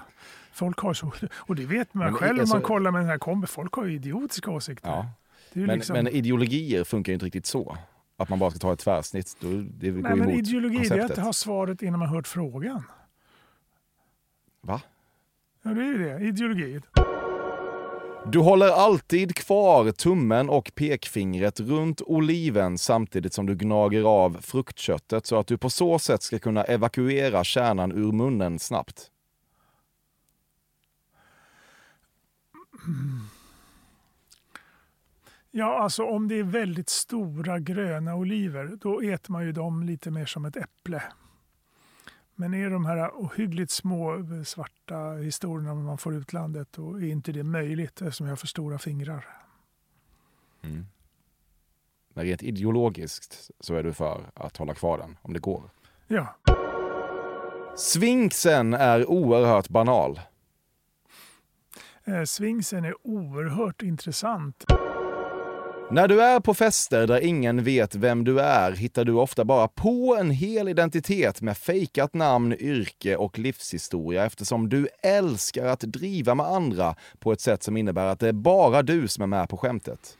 [0.52, 3.08] Folk har så, och det vet man Men själv om alltså- man kollar med den
[3.08, 3.46] här kombi.
[3.46, 4.88] Folk har ju idiotiska åsikter.
[4.90, 5.06] Ja.
[5.52, 7.76] Men, liksom, men ideologier funkar ju inte riktigt så.
[8.16, 9.36] Att man bara ska ta ett tvärsnitt.
[9.40, 11.18] Då, det går nej, men ideologi det är konceptet.
[11.18, 12.82] att ha svaret innan man hört frågan.
[14.60, 14.80] Va?
[15.62, 16.24] Ja, det är ju det.
[16.24, 16.80] Ideologi.
[18.26, 25.26] Du håller alltid kvar tummen och pekfingret runt oliven samtidigt som du gnager av fruktköttet
[25.26, 29.10] så att du på så sätt ska kunna evakuera kärnan ur munnen snabbt.
[35.50, 40.10] Ja, alltså om det är väldigt stora gröna oliver, då äter man ju dem lite
[40.10, 41.02] mer som ett äpple.
[42.34, 47.32] Men är de här ohyggligt små eh, svarta historierna man får utlandet, då är inte
[47.32, 49.26] det möjligt eftersom jag har för stora fingrar.
[52.14, 55.62] Men rent ideologiskt så är du för att hålla kvar den, om det går.
[56.06, 56.36] Ja,
[57.76, 60.20] Svinksen är oerhört banal.
[62.04, 64.64] eh, svingsen är oerhört intressant.
[65.92, 69.68] När du är på fester där ingen vet vem du är hittar du ofta bara
[69.68, 76.34] på en hel identitet med fejkat namn, yrke och livshistoria eftersom du älskar att driva
[76.34, 79.48] med andra på ett sätt som innebär att det är bara du som är med
[79.48, 80.18] på skämtet.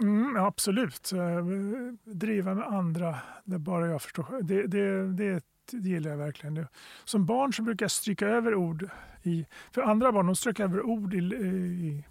[0.00, 1.12] Mm, absolut.
[1.12, 4.42] Eh, driva med andra, det är bara jag förstår.
[4.42, 6.66] Det, det, det, det gillar jag verkligen.
[7.04, 8.88] Som barn så brukar jag stryka över ord.
[9.22, 9.46] i...
[9.72, 12.04] För andra barn de strök över ord i, i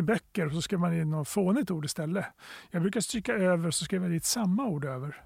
[0.00, 2.24] med böcker och så skrev man in något fånigt ord istället.
[2.70, 5.24] Jag brukar stryka över så skrev jag dit samma ord över.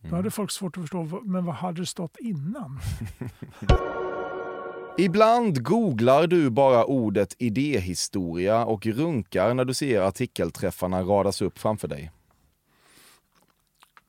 [0.00, 2.80] Då hade folk svårt att förstå, men vad hade det stått innan?
[4.98, 11.88] Ibland googlar du bara ordet idéhistoria och runkar när du ser artikelträffarna radas upp framför
[11.88, 12.10] dig.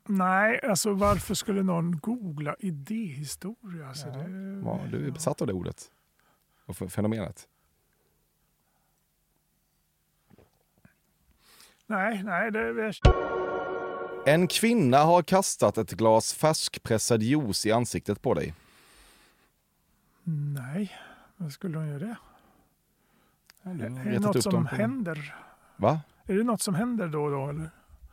[0.08, 3.88] Nej, alltså varför skulle någon googla idéhistoria?
[3.88, 5.84] Alltså, det, Ja, du är besatt av det ordet.
[6.66, 7.48] Och fenomenet.
[11.90, 12.92] Nej, nej, det är
[14.26, 18.54] En kvinna har kastat ett glas färskpressad juice i ansiktet på dig.
[20.54, 20.92] Nej,
[21.36, 22.16] vad skulle hon göra det?
[23.62, 25.34] Har Är det något som händer?
[25.76, 26.00] Va?
[26.26, 27.48] Är det något som händer då och då?
[27.48, 27.70] Eller?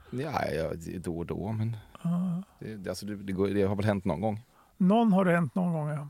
[0.09, 2.43] Ja, ja, då och då, men Ja.
[2.59, 4.41] det, alltså, det, det, det har väl hänt någon gång.
[4.77, 6.07] Någon har det hänt någon gång, ja.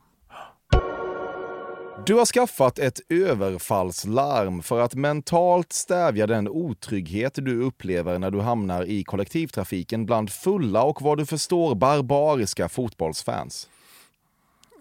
[2.06, 8.42] Du har skaffat ett överfallslarm för att mentalt stävja den otrygghet du upplever när du
[8.42, 13.70] hamnar i kollektivtrafiken bland fulla och vad du förstår barbariska fotbollsfans.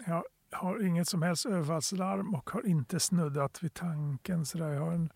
[0.05, 4.45] Jag har inget som helst överfallslarm och har inte snuddat vid tanken.
[4.45, 4.69] Så där.
[4.69, 5.09] Jag har en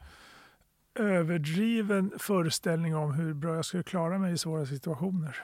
[0.95, 5.37] överdriven föreställning om hur bra jag skulle klara mig i svåra situationer.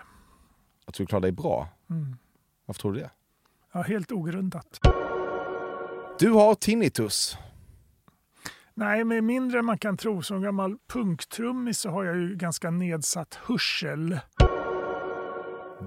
[0.85, 1.69] Att du klarar dig bra.
[1.89, 2.17] Mm.
[2.65, 3.11] Varför tror du det?
[3.71, 4.79] Ja, helt ogrundat.
[6.19, 7.37] Du har tinnitus.
[8.73, 10.21] Nej, med mindre än man kan tro.
[10.21, 14.19] Som gammal punktrummis så har jag ju ganska nedsatt hörsel.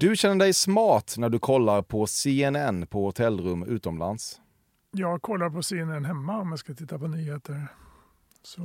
[0.00, 4.40] Du känner dig smart när du kollar på CNN på hotellrum utomlands.
[4.90, 7.66] Jag kollar på CNN hemma om jag ska titta på nyheter.
[8.42, 8.60] Så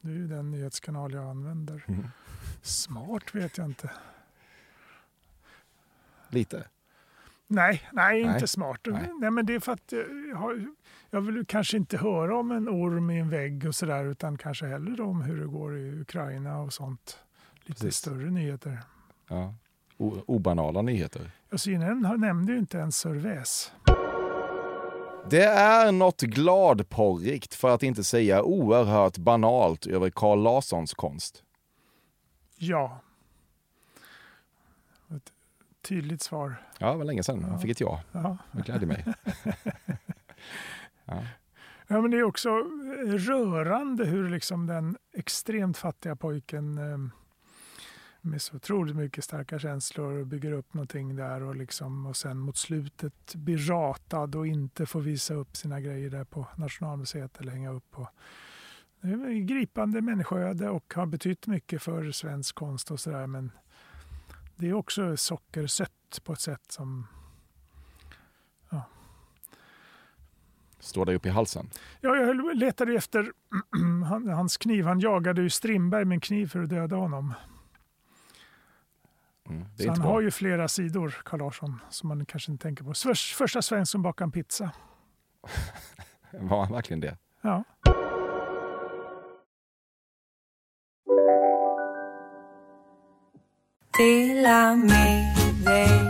[0.00, 1.84] det är ju den nyhetskanal jag använder.
[1.88, 2.06] Mm.
[2.62, 3.90] Smart vet jag inte.
[6.28, 6.64] Lite.
[7.54, 8.34] Nej, nej, Nej.
[8.34, 8.80] inte smart.
[8.86, 9.10] Nej.
[9.20, 9.30] Nej.
[9.30, 9.92] men det är för att
[10.30, 10.66] jag, har,
[11.10, 14.66] jag vill kanske inte höra om en orm i en vägg och sådär utan kanske
[14.66, 17.18] hellre om hur det går i Ukraina och sånt.
[17.64, 17.96] Lite Precis.
[17.96, 18.78] större nyheter.
[19.28, 19.54] Ja.
[19.96, 21.30] O- obanala nyheter.
[21.52, 23.72] Och CNN nämnde ju inte ens Sörväs.
[25.30, 31.42] Det är något gladporrigt, för att inte säga oerhört banalt, över Carl Larssons konst.
[32.56, 33.00] Ja.
[35.82, 36.54] Tydligt svar.
[36.78, 37.44] Ja, det var länge sedan.
[37.44, 38.02] Han fick ett ja.
[38.12, 38.38] Ja.
[38.52, 39.04] Det glädjer mig.
[41.86, 42.50] Ja, men det är också
[43.04, 46.98] rörande hur liksom den extremt fattiga pojken eh,
[48.20, 52.56] med så otroligt mycket starka känslor bygger upp någonting där och, liksom, och sen mot
[52.56, 57.70] slutet blir ratad och inte får visa upp sina grejer där på Nationalmuseet eller hänga
[57.70, 58.08] upp på.
[59.46, 63.50] Gripande människoöde och har betytt mycket för svensk konst och sådär men
[64.62, 67.06] det är också sockersött på ett sätt som
[70.78, 71.70] Står dig upp i halsen.
[72.00, 73.32] Ja, jag letade efter
[74.08, 74.84] han- hans kniv.
[74.86, 77.34] Han jagade ju Strindberg med en kniv för att döda honom.
[79.48, 80.22] Mm, Så han inte har bra.
[80.22, 82.94] ju flera sidor, Carl Larsson, som man kanske inte tänker på.
[83.38, 84.70] Första svensk som bakade en pizza.
[86.40, 87.18] Var han verkligen det?
[87.40, 87.64] Ja.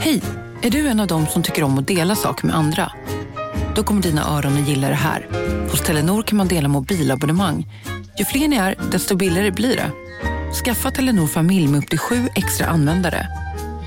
[0.01, 0.23] Hej!
[0.63, 2.93] Är du en av dem som tycker om att dela saker med andra?
[3.75, 5.27] Då kommer dina öron att gilla det här.
[5.71, 7.67] Hos Telenor kan man dela mobilabonnemang.
[8.19, 9.91] Ju fler ni är, desto billigare blir det.
[10.65, 13.29] Skaffa Telenor familj med upp till sju extra användare.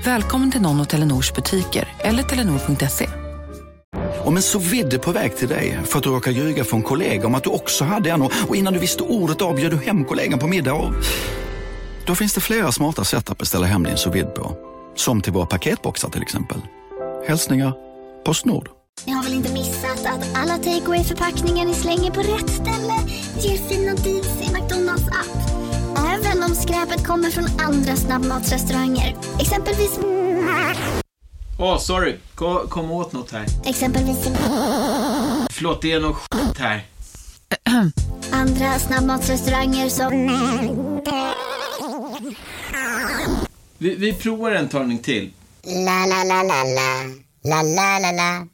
[0.04, 3.08] Välkommen till någon av Telenors butiker eller telenor.se.
[4.24, 7.26] Om en så vidde på väg till dig för att du råkar ljuga från kollega
[7.26, 10.38] om att du också hade en och innan du visste ordet av du hem kollegan
[10.38, 10.92] på middag och...
[12.06, 14.56] Då finns det flera smarta sätt att beställa hem din sous på.
[14.94, 16.58] Som till våra paketboxar till exempel.
[17.28, 17.72] Hälsningar
[18.24, 18.68] Postnord.
[19.06, 22.94] Ni har väl inte missat att alla takeaway förpackningar ni slänger på rätt ställe
[23.40, 25.50] ger fina deals i McDonalds app.
[25.98, 29.16] Även om skräpet kommer från andra snabbmatsrestauranger.
[29.40, 29.98] Exempelvis...
[31.58, 32.16] Åh, sorry.
[32.34, 33.46] Kom, kom åt något här.
[33.64, 34.28] Exempelvis...
[35.50, 36.84] Förlåt, det är något skit här.
[38.32, 40.12] Andra snabbmatsrestauranger som...
[43.78, 45.32] Vi, vi provar en talning till.
[45.62, 47.04] La, la, la, la, la.
[47.42, 48.46] La, la, la, la.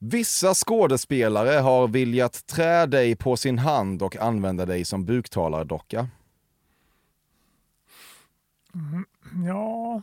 [0.00, 6.08] Vissa skådespelare har viljat trä dig på sin hand och använda dig som buktalardocka.
[9.46, 10.02] Ja,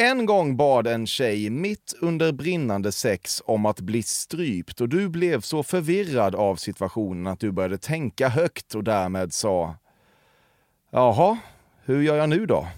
[0.00, 5.08] En gång bad en tjej mitt under brinnande sex om att bli strypt och du
[5.08, 9.76] blev så förvirrad av situationen att du började tänka högt och därmed sa
[10.90, 11.38] Jaha,
[11.84, 12.68] hur gör jag nu då?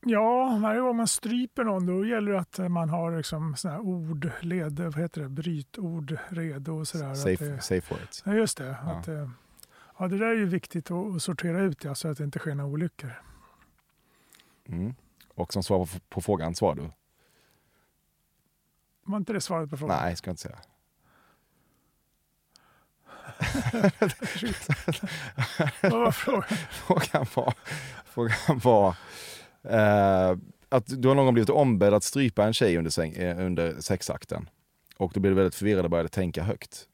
[0.00, 4.30] Ja, varje gång man stryper någon då gäller det att man har liksom såna ord,
[4.40, 6.78] led, vad heter det, brytord redo.
[6.78, 7.14] Och sådär.
[7.14, 8.22] Safe, det, safe words.
[8.26, 8.76] ja, just det.
[8.84, 8.92] Ja.
[8.92, 9.08] Att,
[9.98, 12.38] ja, det där är ju viktigt att, att sortera ut ja, så att det inte
[12.38, 13.29] sker några olyckor.
[14.70, 14.94] Mm.
[15.34, 16.90] Och som svar på, på frågan svarar du?
[19.04, 19.98] Var inte det svaret på frågan?
[20.02, 20.58] Nej, ska jag inte säga.
[25.82, 26.42] Vad var frågan?
[26.70, 27.54] frågan var,
[28.04, 28.88] frågan var
[29.62, 33.46] eh, att du har någon gång blivit ombedd att strypa en tjej under, säng, eh,
[33.46, 34.48] under sexakten.
[34.96, 36.86] Och då blev du väldigt förvirrad och började tänka högt.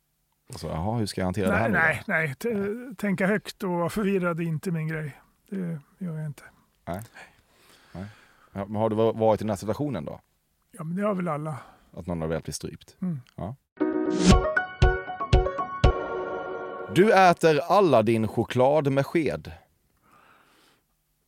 [0.55, 2.35] Och så, jaha, hur ska jag hantera det här Nej, nu nej, nej.
[2.35, 5.21] T- tänka högt och vara förvirrad är inte min grej.
[5.51, 6.43] Det gör jag inte.
[6.87, 7.03] Nej.
[7.97, 8.07] Nej.
[8.53, 10.21] Ja, men har du va- varit i den här situationen då?
[10.73, 11.57] Ja, men det har väl alla.
[11.93, 12.97] Att någon har väl blivit strypt?
[13.01, 13.21] Mm.
[13.37, 13.55] Ja.
[16.95, 19.53] Du äter Aladdin-choklad med sked.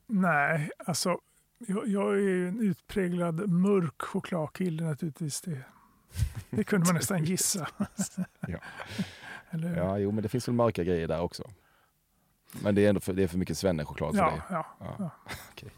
[0.06, 1.18] Nej, alltså
[1.58, 5.40] jag, jag är ju en utpräglad mörk chokladkille naturligtvis.
[5.40, 5.62] Det,
[6.50, 7.68] det kunde man nästan gissa.
[8.40, 8.58] Ja.
[9.50, 11.50] Eller, Ja, jo, men det finns väl mörka grejer där också.
[12.62, 14.40] Men det är ändå för, det är för mycket svennechoklad för ja, dig.
[14.50, 14.66] ja,
[14.98, 15.10] ja.
[15.52, 15.70] Okej.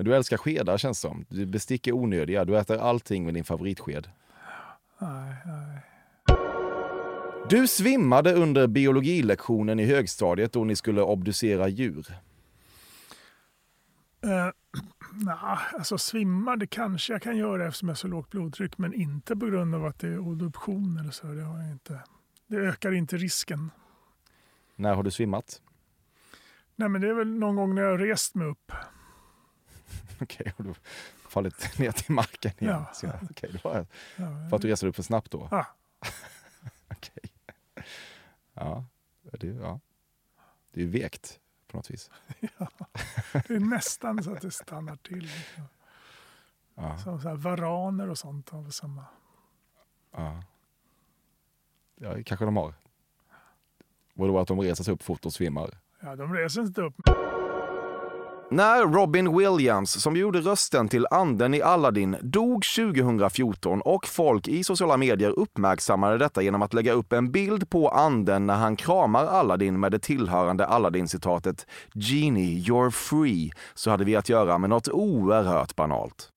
[0.00, 1.24] Men du älskar skedar känns det som.
[1.28, 2.44] Du bestick är onödiga.
[2.44, 4.08] Du äter allting med din favoritsked.
[4.98, 5.80] Nej, nej.
[7.48, 12.06] Du svimmade under biologilektionen i högstadiet då ni skulle obducera djur.
[14.24, 14.50] Uh,
[15.12, 18.94] nah, alltså svimma det kanske jag kan göra eftersom jag har så lågt blodtryck men
[18.94, 21.26] inte på grund av att det är obduktion eller så.
[21.26, 22.00] Det, har jag inte.
[22.46, 23.70] det ökar inte risken.
[24.76, 25.62] När har du svimmat?
[26.76, 28.72] Nej men det är väl någon gång när jag har rest mig upp.
[30.20, 30.74] Okej, har du
[31.28, 32.84] fallit ner till marken igen?
[32.86, 32.90] Ja.
[32.94, 33.86] Så, okej, det var
[34.16, 35.48] Ja, för att du reste upp för snabbt då?
[35.50, 35.66] Ja.
[36.90, 37.32] Okej.
[38.54, 38.84] Ja,
[39.22, 39.80] det, ja.
[40.72, 42.10] det är ju vekt på något vis.
[43.32, 45.18] Det är nästan så att det stannar till.
[45.18, 45.62] Liksom.
[46.74, 49.04] Ja, Som så här varaner och sånt har samma.
[50.10, 50.42] ja.
[51.96, 52.74] ja kanske de har.
[54.14, 55.78] Vadå att de reser sig upp fort och svimmar?
[56.00, 56.94] Ja, de reser inte upp.
[58.52, 64.64] När Robin Williams, som gjorde rösten till anden i Aladdin, dog 2014 och folk i
[64.64, 69.26] sociala medier uppmärksammade detta genom att lägga upp en bild på anden när han kramar
[69.26, 74.88] Aladdin med det tillhörande Aladdin-citatet “Genie, you're free” så hade vi att göra med något
[74.88, 76.32] oerhört banalt.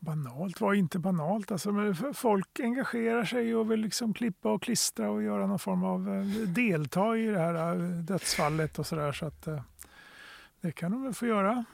[0.00, 1.52] Banalt var inte banalt.
[1.52, 5.84] Alltså, men folk engagerar sig och vill liksom klippa och klistra och göra någon form
[5.84, 9.12] av eh, delta i det här eh, dödsfallet och sådär.
[9.12, 9.60] Så att eh,
[10.62, 11.64] det kan de väl få göra.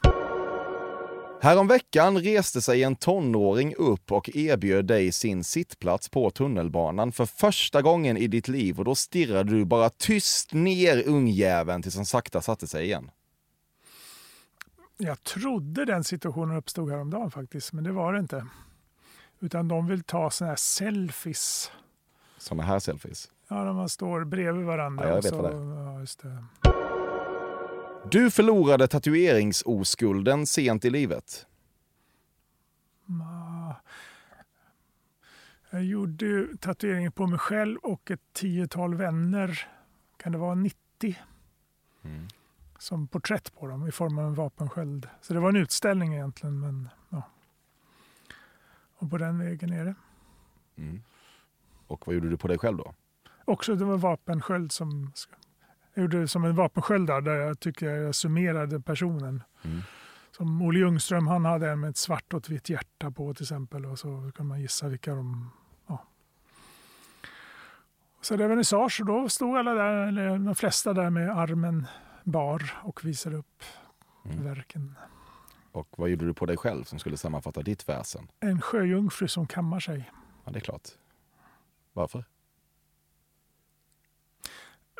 [1.40, 7.82] Häromveckan reste sig en tonåring upp och erbjöd dig sin sittplats på tunnelbanan för första
[7.82, 12.40] gången i ditt liv och då stirrade du bara tyst ner ungjäveln tills han sakta
[12.40, 13.10] satte sig igen.
[14.96, 18.46] Jag trodde den situationen uppstod häromdagen faktiskt, men det var det inte.
[19.40, 21.72] Utan de vill ta såna här selfies.
[22.38, 23.30] Såna här selfies.
[23.48, 25.04] Ja, när man står bredvid varandra.
[25.04, 26.48] Ja, jag vet så, vad det är.
[26.62, 26.87] Ja.
[28.10, 31.46] Du förlorade tatueringsoskulden sent i livet.
[35.70, 39.68] Jag gjorde tatueringen på mig själv och ett tiotal vänner.
[40.16, 41.16] Kan det vara 90?
[42.02, 42.28] Mm.
[42.78, 45.08] Som porträtt på dem i form av en vapensköld.
[45.20, 46.60] Så det var en utställning egentligen.
[46.60, 47.22] Men, ja.
[48.94, 49.94] Och på den vägen är det.
[50.76, 51.02] Mm.
[51.86, 52.94] Och vad gjorde du på dig själv då?
[53.44, 55.12] Också det var vapensköld som...
[55.98, 59.42] Jag gjorde som en vapensköld där, där jag tycker jag summerade personen.
[59.64, 59.80] Mm.
[60.30, 63.44] Som Olle Ljungström, han hade en med ett svart och ett vitt hjärta på till
[63.44, 63.86] exempel.
[63.86, 65.50] Och så kan man gissa vilka de...
[65.86, 66.04] Ja.
[68.20, 71.86] Så det var vernissage och då stod alla där, eller de flesta där med armen
[72.24, 73.62] bar och visade upp
[74.24, 74.44] Mm.
[74.44, 74.94] verken.
[75.72, 78.28] Och vad gjorde du på dig själv som skulle sammanfatta ditt väsen?
[78.40, 80.10] En sjöjungfru som kammar sig.
[80.44, 80.88] Ja, det är klart.
[81.92, 82.24] Varför?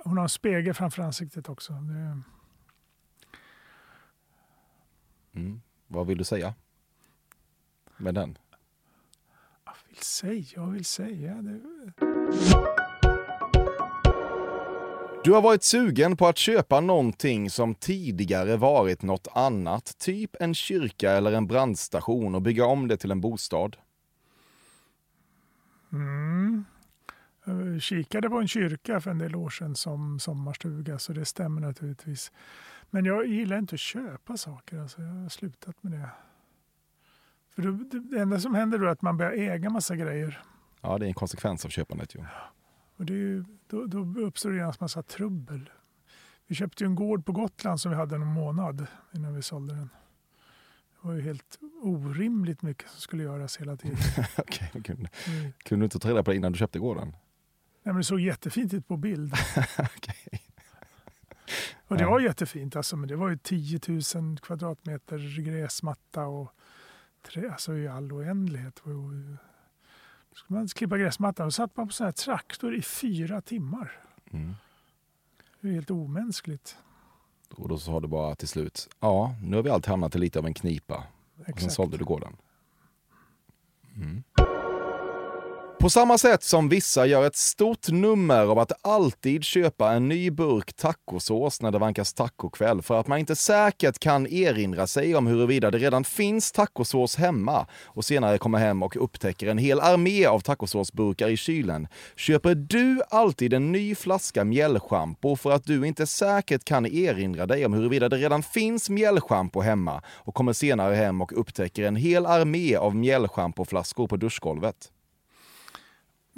[0.09, 1.73] Hon har en spegel framför ansiktet också.
[1.73, 2.23] Det,
[5.35, 5.61] Mm.
[5.87, 6.55] Vad vill du säga?
[7.97, 8.39] Med den?
[9.65, 11.35] jag vill säga, jag vill säga.
[11.35, 11.61] Det,
[15.25, 20.55] Du har varit sugen på att köpa någonting som tidigare varit något annat, typ en
[20.55, 23.77] kyrka eller en brandstation och bygga om det till en bostad.
[25.93, 26.65] Mm.
[27.49, 31.61] Jag kikade på en kyrka för en del år sedan som sommarstuga, så det stämmer
[31.61, 32.33] naturligtvis.
[32.91, 36.11] Men jag gillar inte att köpa saker, alltså jag har slutat med det.
[37.55, 37.71] För då,
[38.11, 40.43] det enda som händer då är att man börjar äga massa grejer.
[40.81, 42.21] Ja, det är en konsekvens av köpandet ju.
[42.97, 45.71] Och det ju, då, då uppstår det genast massa trubbel.
[46.47, 49.75] Vi köpte ju en gård på Gotland som vi hade en månad innan vi sålde
[49.75, 49.89] den.
[51.03, 53.97] Det var ju helt orimligt mycket som skulle göras hela tiden.
[54.39, 55.53] Okay, kunde, Mm.
[55.59, 57.13] kunde du inte ta reda på det innan du köpte gården?
[57.89, 59.35] Nej, men det såg jättefint ut på bild.
[59.79, 60.43] Okej.
[61.87, 63.81] Och det var jättefint alltså, men det var ju 10
[64.15, 66.53] 000 kvadratmeter gräsmatta och
[67.23, 68.79] trä, alltså i all oändlighet.
[68.79, 68.89] Och,
[70.37, 74.01] skulle man klippa gräsmattan och satt man på sån här traktor i fyra timmar.
[74.31, 74.55] Mm.
[75.61, 76.77] Det är helt omänskligt.
[77.51, 80.39] Och då sa du bara till slut, ja, nu har vi allt hamnat i lite
[80.39, 80.97] av en knipa.
[81.39, 81.73] Och sen Exakt.
[81.73, 82.37] sålde du gården.
[83.97, 84.23] Mm.
[85.81, 90.31] På samma sätt som vissa gör ett stort nummer av att alltid köpa en ny
[90.31, 95.27] burk tacosås när det vankas tacokväll för att man inte säkert kan erinra sig om
[95.27, 100.27] huruvida det redan finns tacosås hemma och senare kommer hem och upptäcker en hel armé
[100.27, 106.07] av tacosåsburkar i kylen, köper du alltid en ny flaska mjällschampo för att du inte
[106.07, 111.23] säkert kan erinra dig om huruvida det redan finns mjällschampo hemma och kommer senare hem
[111.23, 114.91] och upptäcker en hel armé av mjällschampoflaskor på duschgolvet.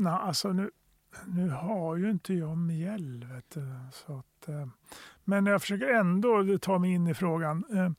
[0.00, 0.70] Nej, alltså nu,
[1.26, 3.26] nu har ju inte jag mjäll.
[3.34, 4.66] Vet du, så att, eh,
[5.24, 7.64] men jag försöker ändå ta mig in i frågan.
[7.72, 7.90] Eh,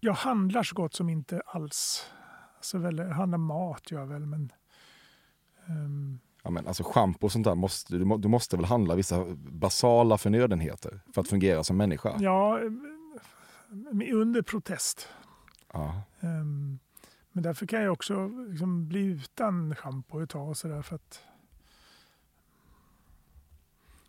[0.00, 2.10] jag handlar så gott som inte alls.
[2.56, 4.52] Alltså väl, jag handlar mat gör jag väl, men
[5.66, 9.24] ehm, Ja, men alltså schampo och sånt där, måste, du, du måste väl handla vissa
[9.36, 12.16] basala förnödenheter för att fungera som människa?
[12.20, 12.66] ja, eh,
[14.14, 15.08] under protest.
[15.72, 16.02] Ja.
[16.20, 16.78] Ehm,
[17.36, 21.24] men därför kan jag också liksom bli utan schampo ett tag och sådär för att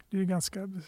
[0.10, 0.68] det är ganska...
[0.68, 0.84] Det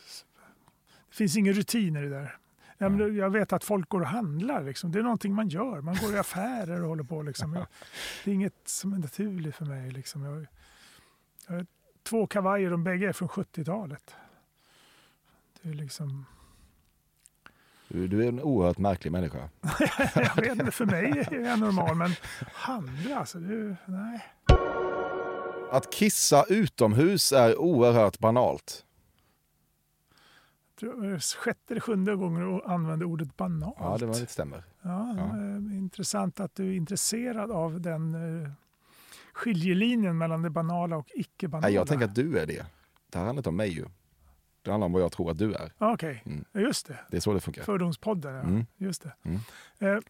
[1.09, 2.37] finns ingen rutin i det där.
[2.77, 4.63] Ja, men jag vet att folk går och handlar.
[4.63, 4.91] Liksom.
[4.91, 5.81] Det är någonting man gör.
[5.81, 7.21] Man går i affärer och håller på.
[7.21, 7.53] Liksom.
[7.53, 7.67] Jag,
[8.23, 9.91] det är inget som är naturligt för mig.
[9.91, 10.23] Liksom.
[10.23, 10.47] Jag,
[11.47, 11.65] jag har
[12.03, 14.15] två kavajer, de bägge är från 70-talet.
[15.61, 16.25] Det är liksom...
[17.89, 19.49] Du, du är en oerhört märklig människa.
[20.15, 22.11] jag vet inte, för mig är jag normal, men
[22.53, 24.25] handla alltså, är- nej.
[25.71, 28.85] Att kissa utomhus är oerhört banalt.
[30.81, 33.75] Är sjätte eller sjunde gången du använder ordet banalt.
[33.79, 34.63] Ja, det, var, det stämmer.
[34.81, 35.23] Ja, Ja.
[35.37, 38.13] eh, Intressant att du är intresserad av den
[38.43, 38.49] eh,
[39.33, 41.69] skiljelinjen mellan det banala och icke-banala.
[41.69, 42.65] Jag tänker att du är det.
[43.09, 43.85] Det här handlar inte om mig ju.
[44.61, 45.71] Det handlar om vad jag tror att du är.
[45.77, 46.45] Okej, Mm.
[46.51, 46.99] Ja, just det.
[47.11, 47.63] Det är så det funkar.
[47.63, 48.41] Fördomspodden, ja.
[48.41, 48.65] Mm.
[48.77, 49.13] Just det.
[49.23, 49.39] Mm.
[49.79, 50.01] Eh,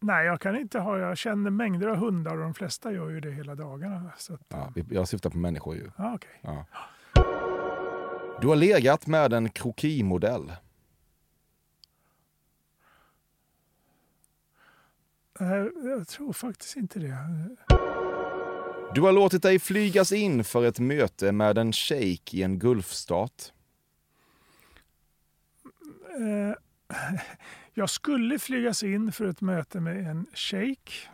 [0.00, 0.98] nej, jag kan inte ha...
[0.98, 4.10] Jag känner mängder av hundar och de flesta gör ju det hela dagarna.
[4.16, 5.90] Så att, Ja, jag syftar på människor ju.
[5.96, 6.40] okej.
[6.42, 6.64] Ja.
[8.40, 10.52] Du har legat med en krokimodell.
[15.40, 17.16] Eh, jag tror faktiskt inte det.
[18.94, 23.52] Du har låtit dig flygas in för ett möte med en shejk i en gulfstat.
[26.18, 26.54] Eh,
[27.74, 31.08] jag skulle flygas in för ett möte med en shejk.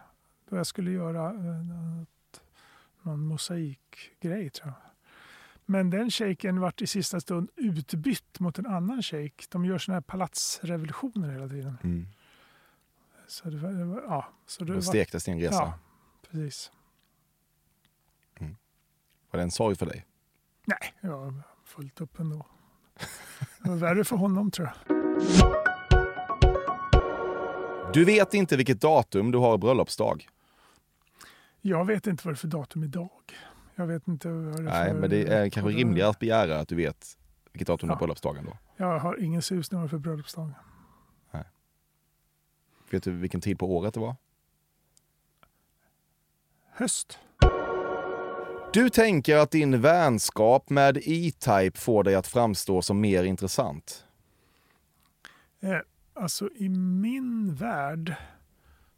[0.48, 2.04] Då jag skulle göra eh,
[3.02, 4.74] någon mosaikgrej tror jag.
[5.66, 9.46] Men den shejken vart i sista stund utbytt mot en annan shejk.
[9.50, 11.78] De gör såna här palatsrevolutioner hela tiden.
[11.82, 12.06] Mm.
[13.26, 15.54] Så det var, ja, så det var, stektes din resa.
[15.54, 15.78] Ja,
[16.30, 16.70] precis.
[19.34, 20.06] Var det en sorg för dig?
[20.66, 22.46] Nej, jag var fullt upp ändå.
[23.62, 24.74] Det var värre för honom tror jag.
[27.94, 30.28] Du vet inte vilket datum du har bröllopsdag.
[31.60, 33.10] Jag vet inte vad det är för datum idag.
[33.74, 35.00] Jag vet inte vad det är Nej, för...
[35.00, 37.18] men det är kanske rimligare att begära att du vet
[37.52, 37.98] vilket datum du har Ja.
[37.98, 38.56] bröllopsdagen då.
[38.76, 40.50] Jag har ingen susning vad det är för bröllopsdag.
[42.90, 44.16] Vet du vilken tid på året det var?
[46.70, 47.18] Höst.
[48.74, 54.06] Du tänker att din vänskap med E-Type får dig att framstå som mer intressant.
[55.60, 55.78] Eh,
[56.14, 58.14] alltså i min värld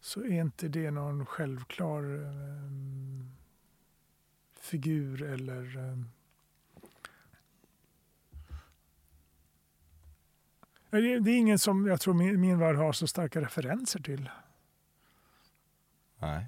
[0.01, 2.31] så är inte det någon självklar eh,
[4.61, 5.99] figur eller eh,
[10.91, 14.31] det är ingen som jag tror min, min värld har så starka referenser till.
[16.18, 16.47] Nej.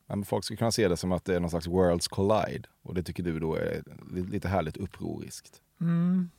[0.15, 2.67] men folk skulle kunna se det som att det är någon slags worlds collide.
[2.81, 5.61] Och det tycker du då är li- lite härligt upproriskt.
[5.81, 6.29] Mm.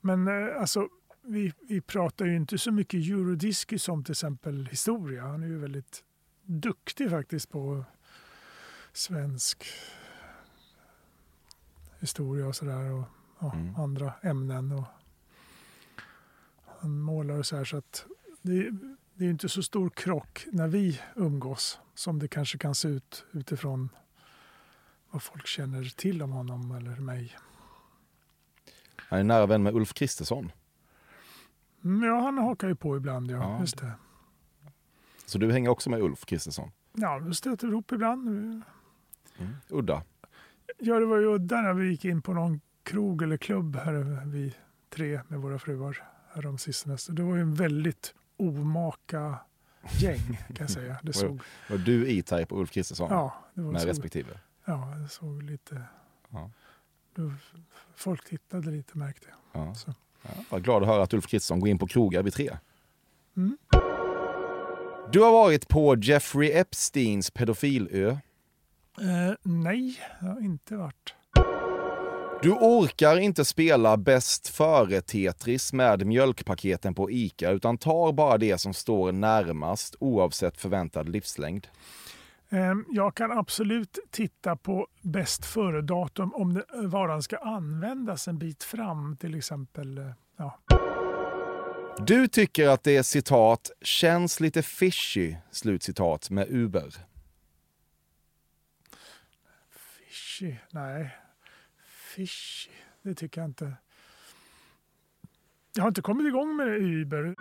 [0.00, 0.88] Men eh, alltså,
[1.22, 5.22] vi, vi pratar ju inte så mycket Eurodiscus som till exempel historia.
[5.22, 6.04] Han är ju väldigt
[6.42, 7.84] duktig faktiskt på
[8.92, 9.64] svensk
[12.00, 12.92] historia och sådär.
[12.92, 13.04] Och
[13.40, 13.76] ja, Mm.
[13.76, 14.72] andra ämnen.
[14.72, 14.84] Och
[16.80, 17.64] han målar och så här.
[17.64, 18.06] Så att
[18.42, 18.70] det,
[19.18, 23.24] det är inte så stor krock när vi umgås som det kanske kan se ut
[23.32, 23.88] utifrån
[25.10, 27.36] vad folk känner till om honom eller mig.
[28.96, 30.52] Han är nära vän med Ulf Kristersson.
[31.84, 33.30] Mm, ja, han hakar ju på ibland.
[33.30, 33.36] Ja.
[33.36, 33.60] Ja.
[33.60, 33.92] Just det.
[35.26, 36.70] Så du hänger också med Ulf Kristersson?
[36.92, 38.62] Ja, vi stöter ihop ibland.
[39.68, 40.02] Udda.
[40.78, 44.24] Ja, det var ju udda när vi gick in på någon krog eller klubb här,
[44.26, 44.54] vi
[44.90, 46.02] tre med våra fruar
[46.34, 46.98] härom sistone.
[46.98, 49.38] Så det var ju en väldigt omaka
[50.00, 50.98] gäng kan jag säga.
[51.02, 53.08] Det såg, Var du E-Type och Ulf Kristersson?
[53.10, 54.40] ja, det var med så, respektive?
[54.64, 55.82] ja, det såg lite...
[56.30, 56.50] Ja.
[57.94, 59.66] Folk tittade lite märkte jag.
[59.66, 59.74] Ja.
[59.74, 59.94] Så.
[60.22, 62.56] Ja, var glad att höra att Ulf Kristersson går in på krogar vid tre.
[63.36, 63.58] Mm.
[65.12, 68.10] Du har varit på Jeffrey Epsteins pedofilö.
[68.10, 71.14] Eh, nej, jag har inte varit.
[72.46, 78.74] Du orkar inte spela bäst före-Tetris med mjölkpaketen på ICA utan tar bara det som
[78.74, 81.66] står närmast oavsett förväntad livslängd.
[82.48, 88.64] Eh, jag kan absolut titta på bäst före-datum om det, varan ska användas en bit
[88.64, 89.98] fram till exempel.
[89.98, 90.60] eh, Ja.
[92.06, 96.94] Du tycker att det är citat “känns lite fishy” slutcitat med Uber.
[99.70, 100.54] Fishy?
[100.70, 101.10] Nej.
[102.16, 102.70] Fishy?
[103.02, 103.76] Det tycker jag inte.
[105.74, 107.34] Jag har inte kommit igång med Uber.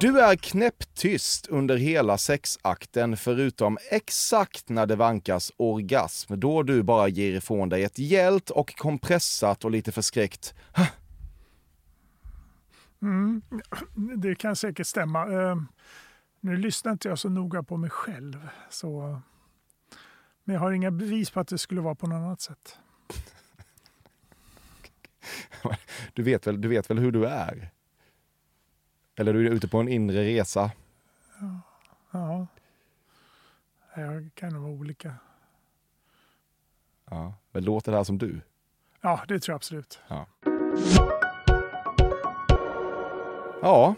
[0.00, 7.08] Du är knäpptyst under hela sexakten förutom exakt när det vankas orgasm då du bara
[7.08, 10.54] ger ifrån dig ett gällt och kompressat och lite förskräckt
[13.02, 13.42] Mm.
[14.16, 15.32] Det kan säkert stämma.
[15.32, 15.56] Eh,
[16.40, 18.48] Nu lyssnar inte jag så noga på mig själv.
[18.70, 19.20] Så,
[20.44, 22.78] men jag har inga bevis på att det skulle vara på något annat sätt.
[26.14, 27.70] Du vet, väl, du vet väl hur du är?
[29.16, 30.70] Eller du är ute på en inre resa?
[32.10, 32.46] Ja.
[33.96, 35.14] Jag kan nog vara olika.
[37.10, 37.34] Ja.
[37.52, 38.40] Men låter det här som du?
[39.00, 39.98] Ja, det tror jag absolut.
[40.08, 40.26] Ja.
[43.62, 43.94] Ja,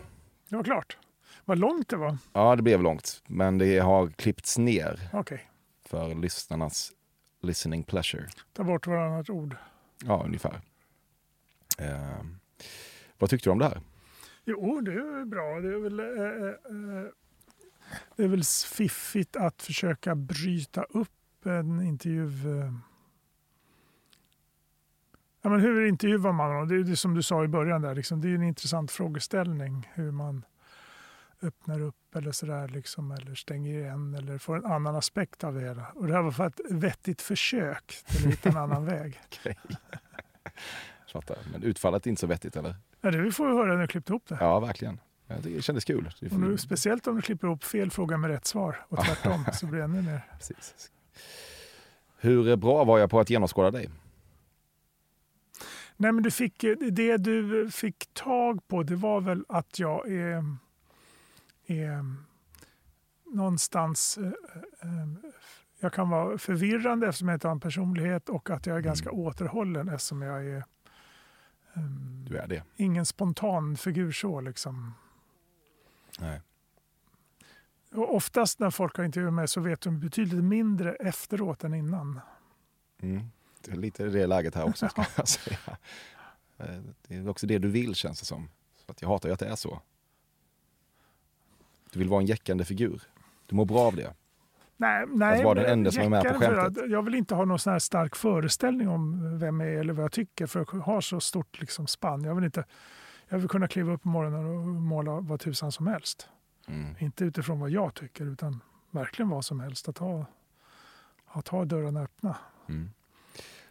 [0.49, 0.97] Det var klart.
[1.45, 2.19] Vad långt det var.
[2.33, 3.23] ja det blev långt.
[3.27, 5.51] Men det har klippts ner Okej,
[5.85, 6.93] för lyssnarnas
[7.43, 8.27] listening pleasure.
[8.53, 9.57] ta bort varannat ord.
[10.05, 10.61] Ja, ungefär.
[11.79, 12.25] Eh,
[13.19, 13.81] vad tyckte du om det här?
[14.45, 15.61] Jo, det är bra.
[15.61, 17.11] Det är väl, eh, eh,
[18.17, 22.61] det är väl fiffigt att försöka bryta upp en intervju.
[22.61, 22.73] Eh.
[25.43, 26.69] Ja, men hur intervjuar man?
[26.69, 27.83] Det är det som du sa i början.
[27.83, 28.21] Där, liksom.
[28.21, 29.91] Det är en intressant frågeställning.
[29.95, 30.45] Hur man
[31.43, 32.69] öppnar upp eller sådär.
[32.69, 35.87] Liksom, eller stänger igen eller får en annan aspekt av det hela.
[35.95, 39.21] Och det här var för ett vettigt försök till att hitta en annan väg.
[41.13, 41.39] Fattar.
[41.53, 42.75] Men utfallet är inte så vettigt eller?
[43.01, 44.37] Ja, det får vi höra när du klippt ihop det.
[44.41, 45.01] Ja, verkligen.
[45.27, 46.11] Ja, det kändes kul.
[46.21, 49.45] Det Och nu, speciellt om du klipper ihop fel fråga med rätt svar och tvärtom
[49.53, 50.21] så blir det ännu mer.
[50.39, 50.91] Precis.
[52.21, 53.91] Hur bra var jag på att genomskåda dig?
[55.97, 60.45] Nej, men du fick, det du fick tag på det var väl att jag är,
[61.67, 62.05] är
[63.35, 64.19] någonstans...
[64.19, 64.27] eh,
[64.89, 65.09] eh,
[65.81, 69.11] Jag kan vara förvirrande eftersom jag inte har en personlighet och att jag är ganska
[69.11, 70.65] återhållen eftersom jag är
[72.29, 72.63] Du är det.
[72.77, 74.41] ingen spontan figur så.
[74.41, 74.95] Liksom.
[76.19, 76.41] Nej.
[77.93, 82.21] Och oftast när folk har intervjuat mig så vet de betydligt mindre efteråt än innan.
[83.01, 83.31] Mm.
[83.61, 85.59] Det är lite det läget här också ska jag säga.
[86.59, 88.49] Eh, Det är också det du vill känns det som.
[88.87, 89.81] Så att jag hatar ju att det är så.
[91.93, 93.03] Du vill vara en jäckande figur.
[93.47, 94.15] Du mår bra av det.
[94.81, 96.85] Nej, nej, Att vara den enda som är med på skämtet.
[96.85, 100.05] att Jag vill inte ha någon sån stark föreställning om vem jag är eller vad
[100.05, 102.25] jag tycker för jag har så stort liksom spann.
[102.25, 102.65] Jag vill, inte,
[103.29, 106.29] jag vill kunna kliva upp på morgonen och måla vad tusan som helst.
[106.69, 106.95] Mm.
[106.99, 109.89] Inte utifrån vad jag tycker utan verkligen vad som helst.
[109.89, 110.27] Att ha,
[111.27, 112.37] att ha dörrarna öppna.
[112.69, 112.91] Mm.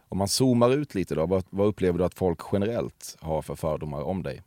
[0.10, 3.56] Om man zoomar ut lite då, vad, vad upplever du att folk generellt har för
[3.56, 4.44] fördomar om dig?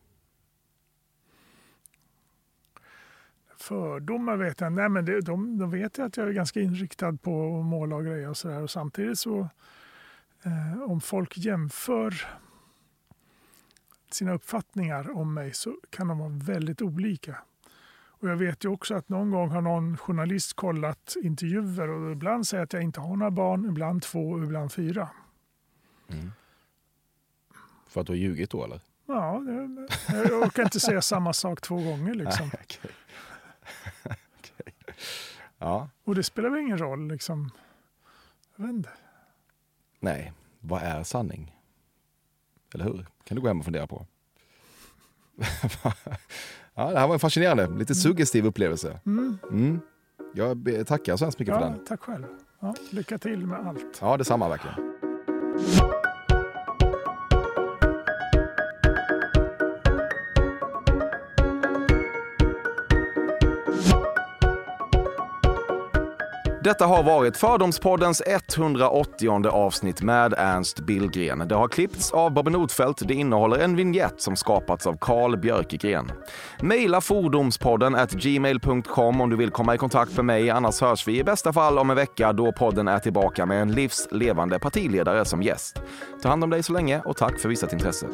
[3.60, 7.12] Fördomar vet jag Nej, men det, de, de vet jag att jag är ganska inriktad
[7.12, 8.62] på att måla och grejer och sådär.
[8.62, 9.48] Och samtidigt så
[10.42, 12.14] eh, om folk jämför
[14.10, 17.36] sina uppfattningar om mig så kan de vara väldigt olika.
[18.20, 22.46] Och jag vet ju också att någon gång har någon journalist kollat intervjuer och ibland
[22.46, 25.08] säger att jag inte har några barn, ibland två och ibland fyra.
[27.88, 28.80] För att du har ljugit då eller?
[29.06, 29.88] Ja, det,
[30.28, 32.46] jag orkar inte säga samma sak två gånger liksom.
[32.52, 32.90] Nej, okej.
[35.58, 37.50] Ja, Och det spelar väl ingen roll liksom.
[38.56, 38.90] Jag vet inte.
[40.00, 40.32] nej.
[40.62, 41.56] Vad är sanning?
[42.74, 43.06] Eller hur?
[43.24, 44.06] kan du gå hem och fundera på.
[46.74, 49.00] ja, det här var en fascinerande, lite suggestiv upplevelse.
[49.06, 49.38] Mm.
[49.50, 49.80] Mm.
[50.34, 51.84] Jag tackar så hemskt mycket för Ja, den.
[51.84, 52.24] tack själv.
[52.60, 53.98] Ja, lycka till med allt.
[54.00, 55.99] Ja, detsamma verkligen.
[66.64, 71.48] Detta har varit Fördomspoddens 180 avsnitt med Ernst Billgren.
[71.48, 73.08] Det har klippts av Bobby Notfeldt.
[73.08, 76.12] Det innehåller en vignett som skapats av Carl Björkegren.
[76.62, 80.50] Maila fordomspodden at gmail.com om du vill komma i kontakt med mig.
[80.50, 83.72] Annars hörs vi i bästa fall om en vecka då podden är tillbaka med en
[83.72, 85.82] livslevande partiledare som gäst.
[86.22, 88.06] Ta hand om dig så länge och tack för visat intresse.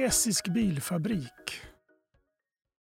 [0.00, 1.69] kinesisk bilfabrik.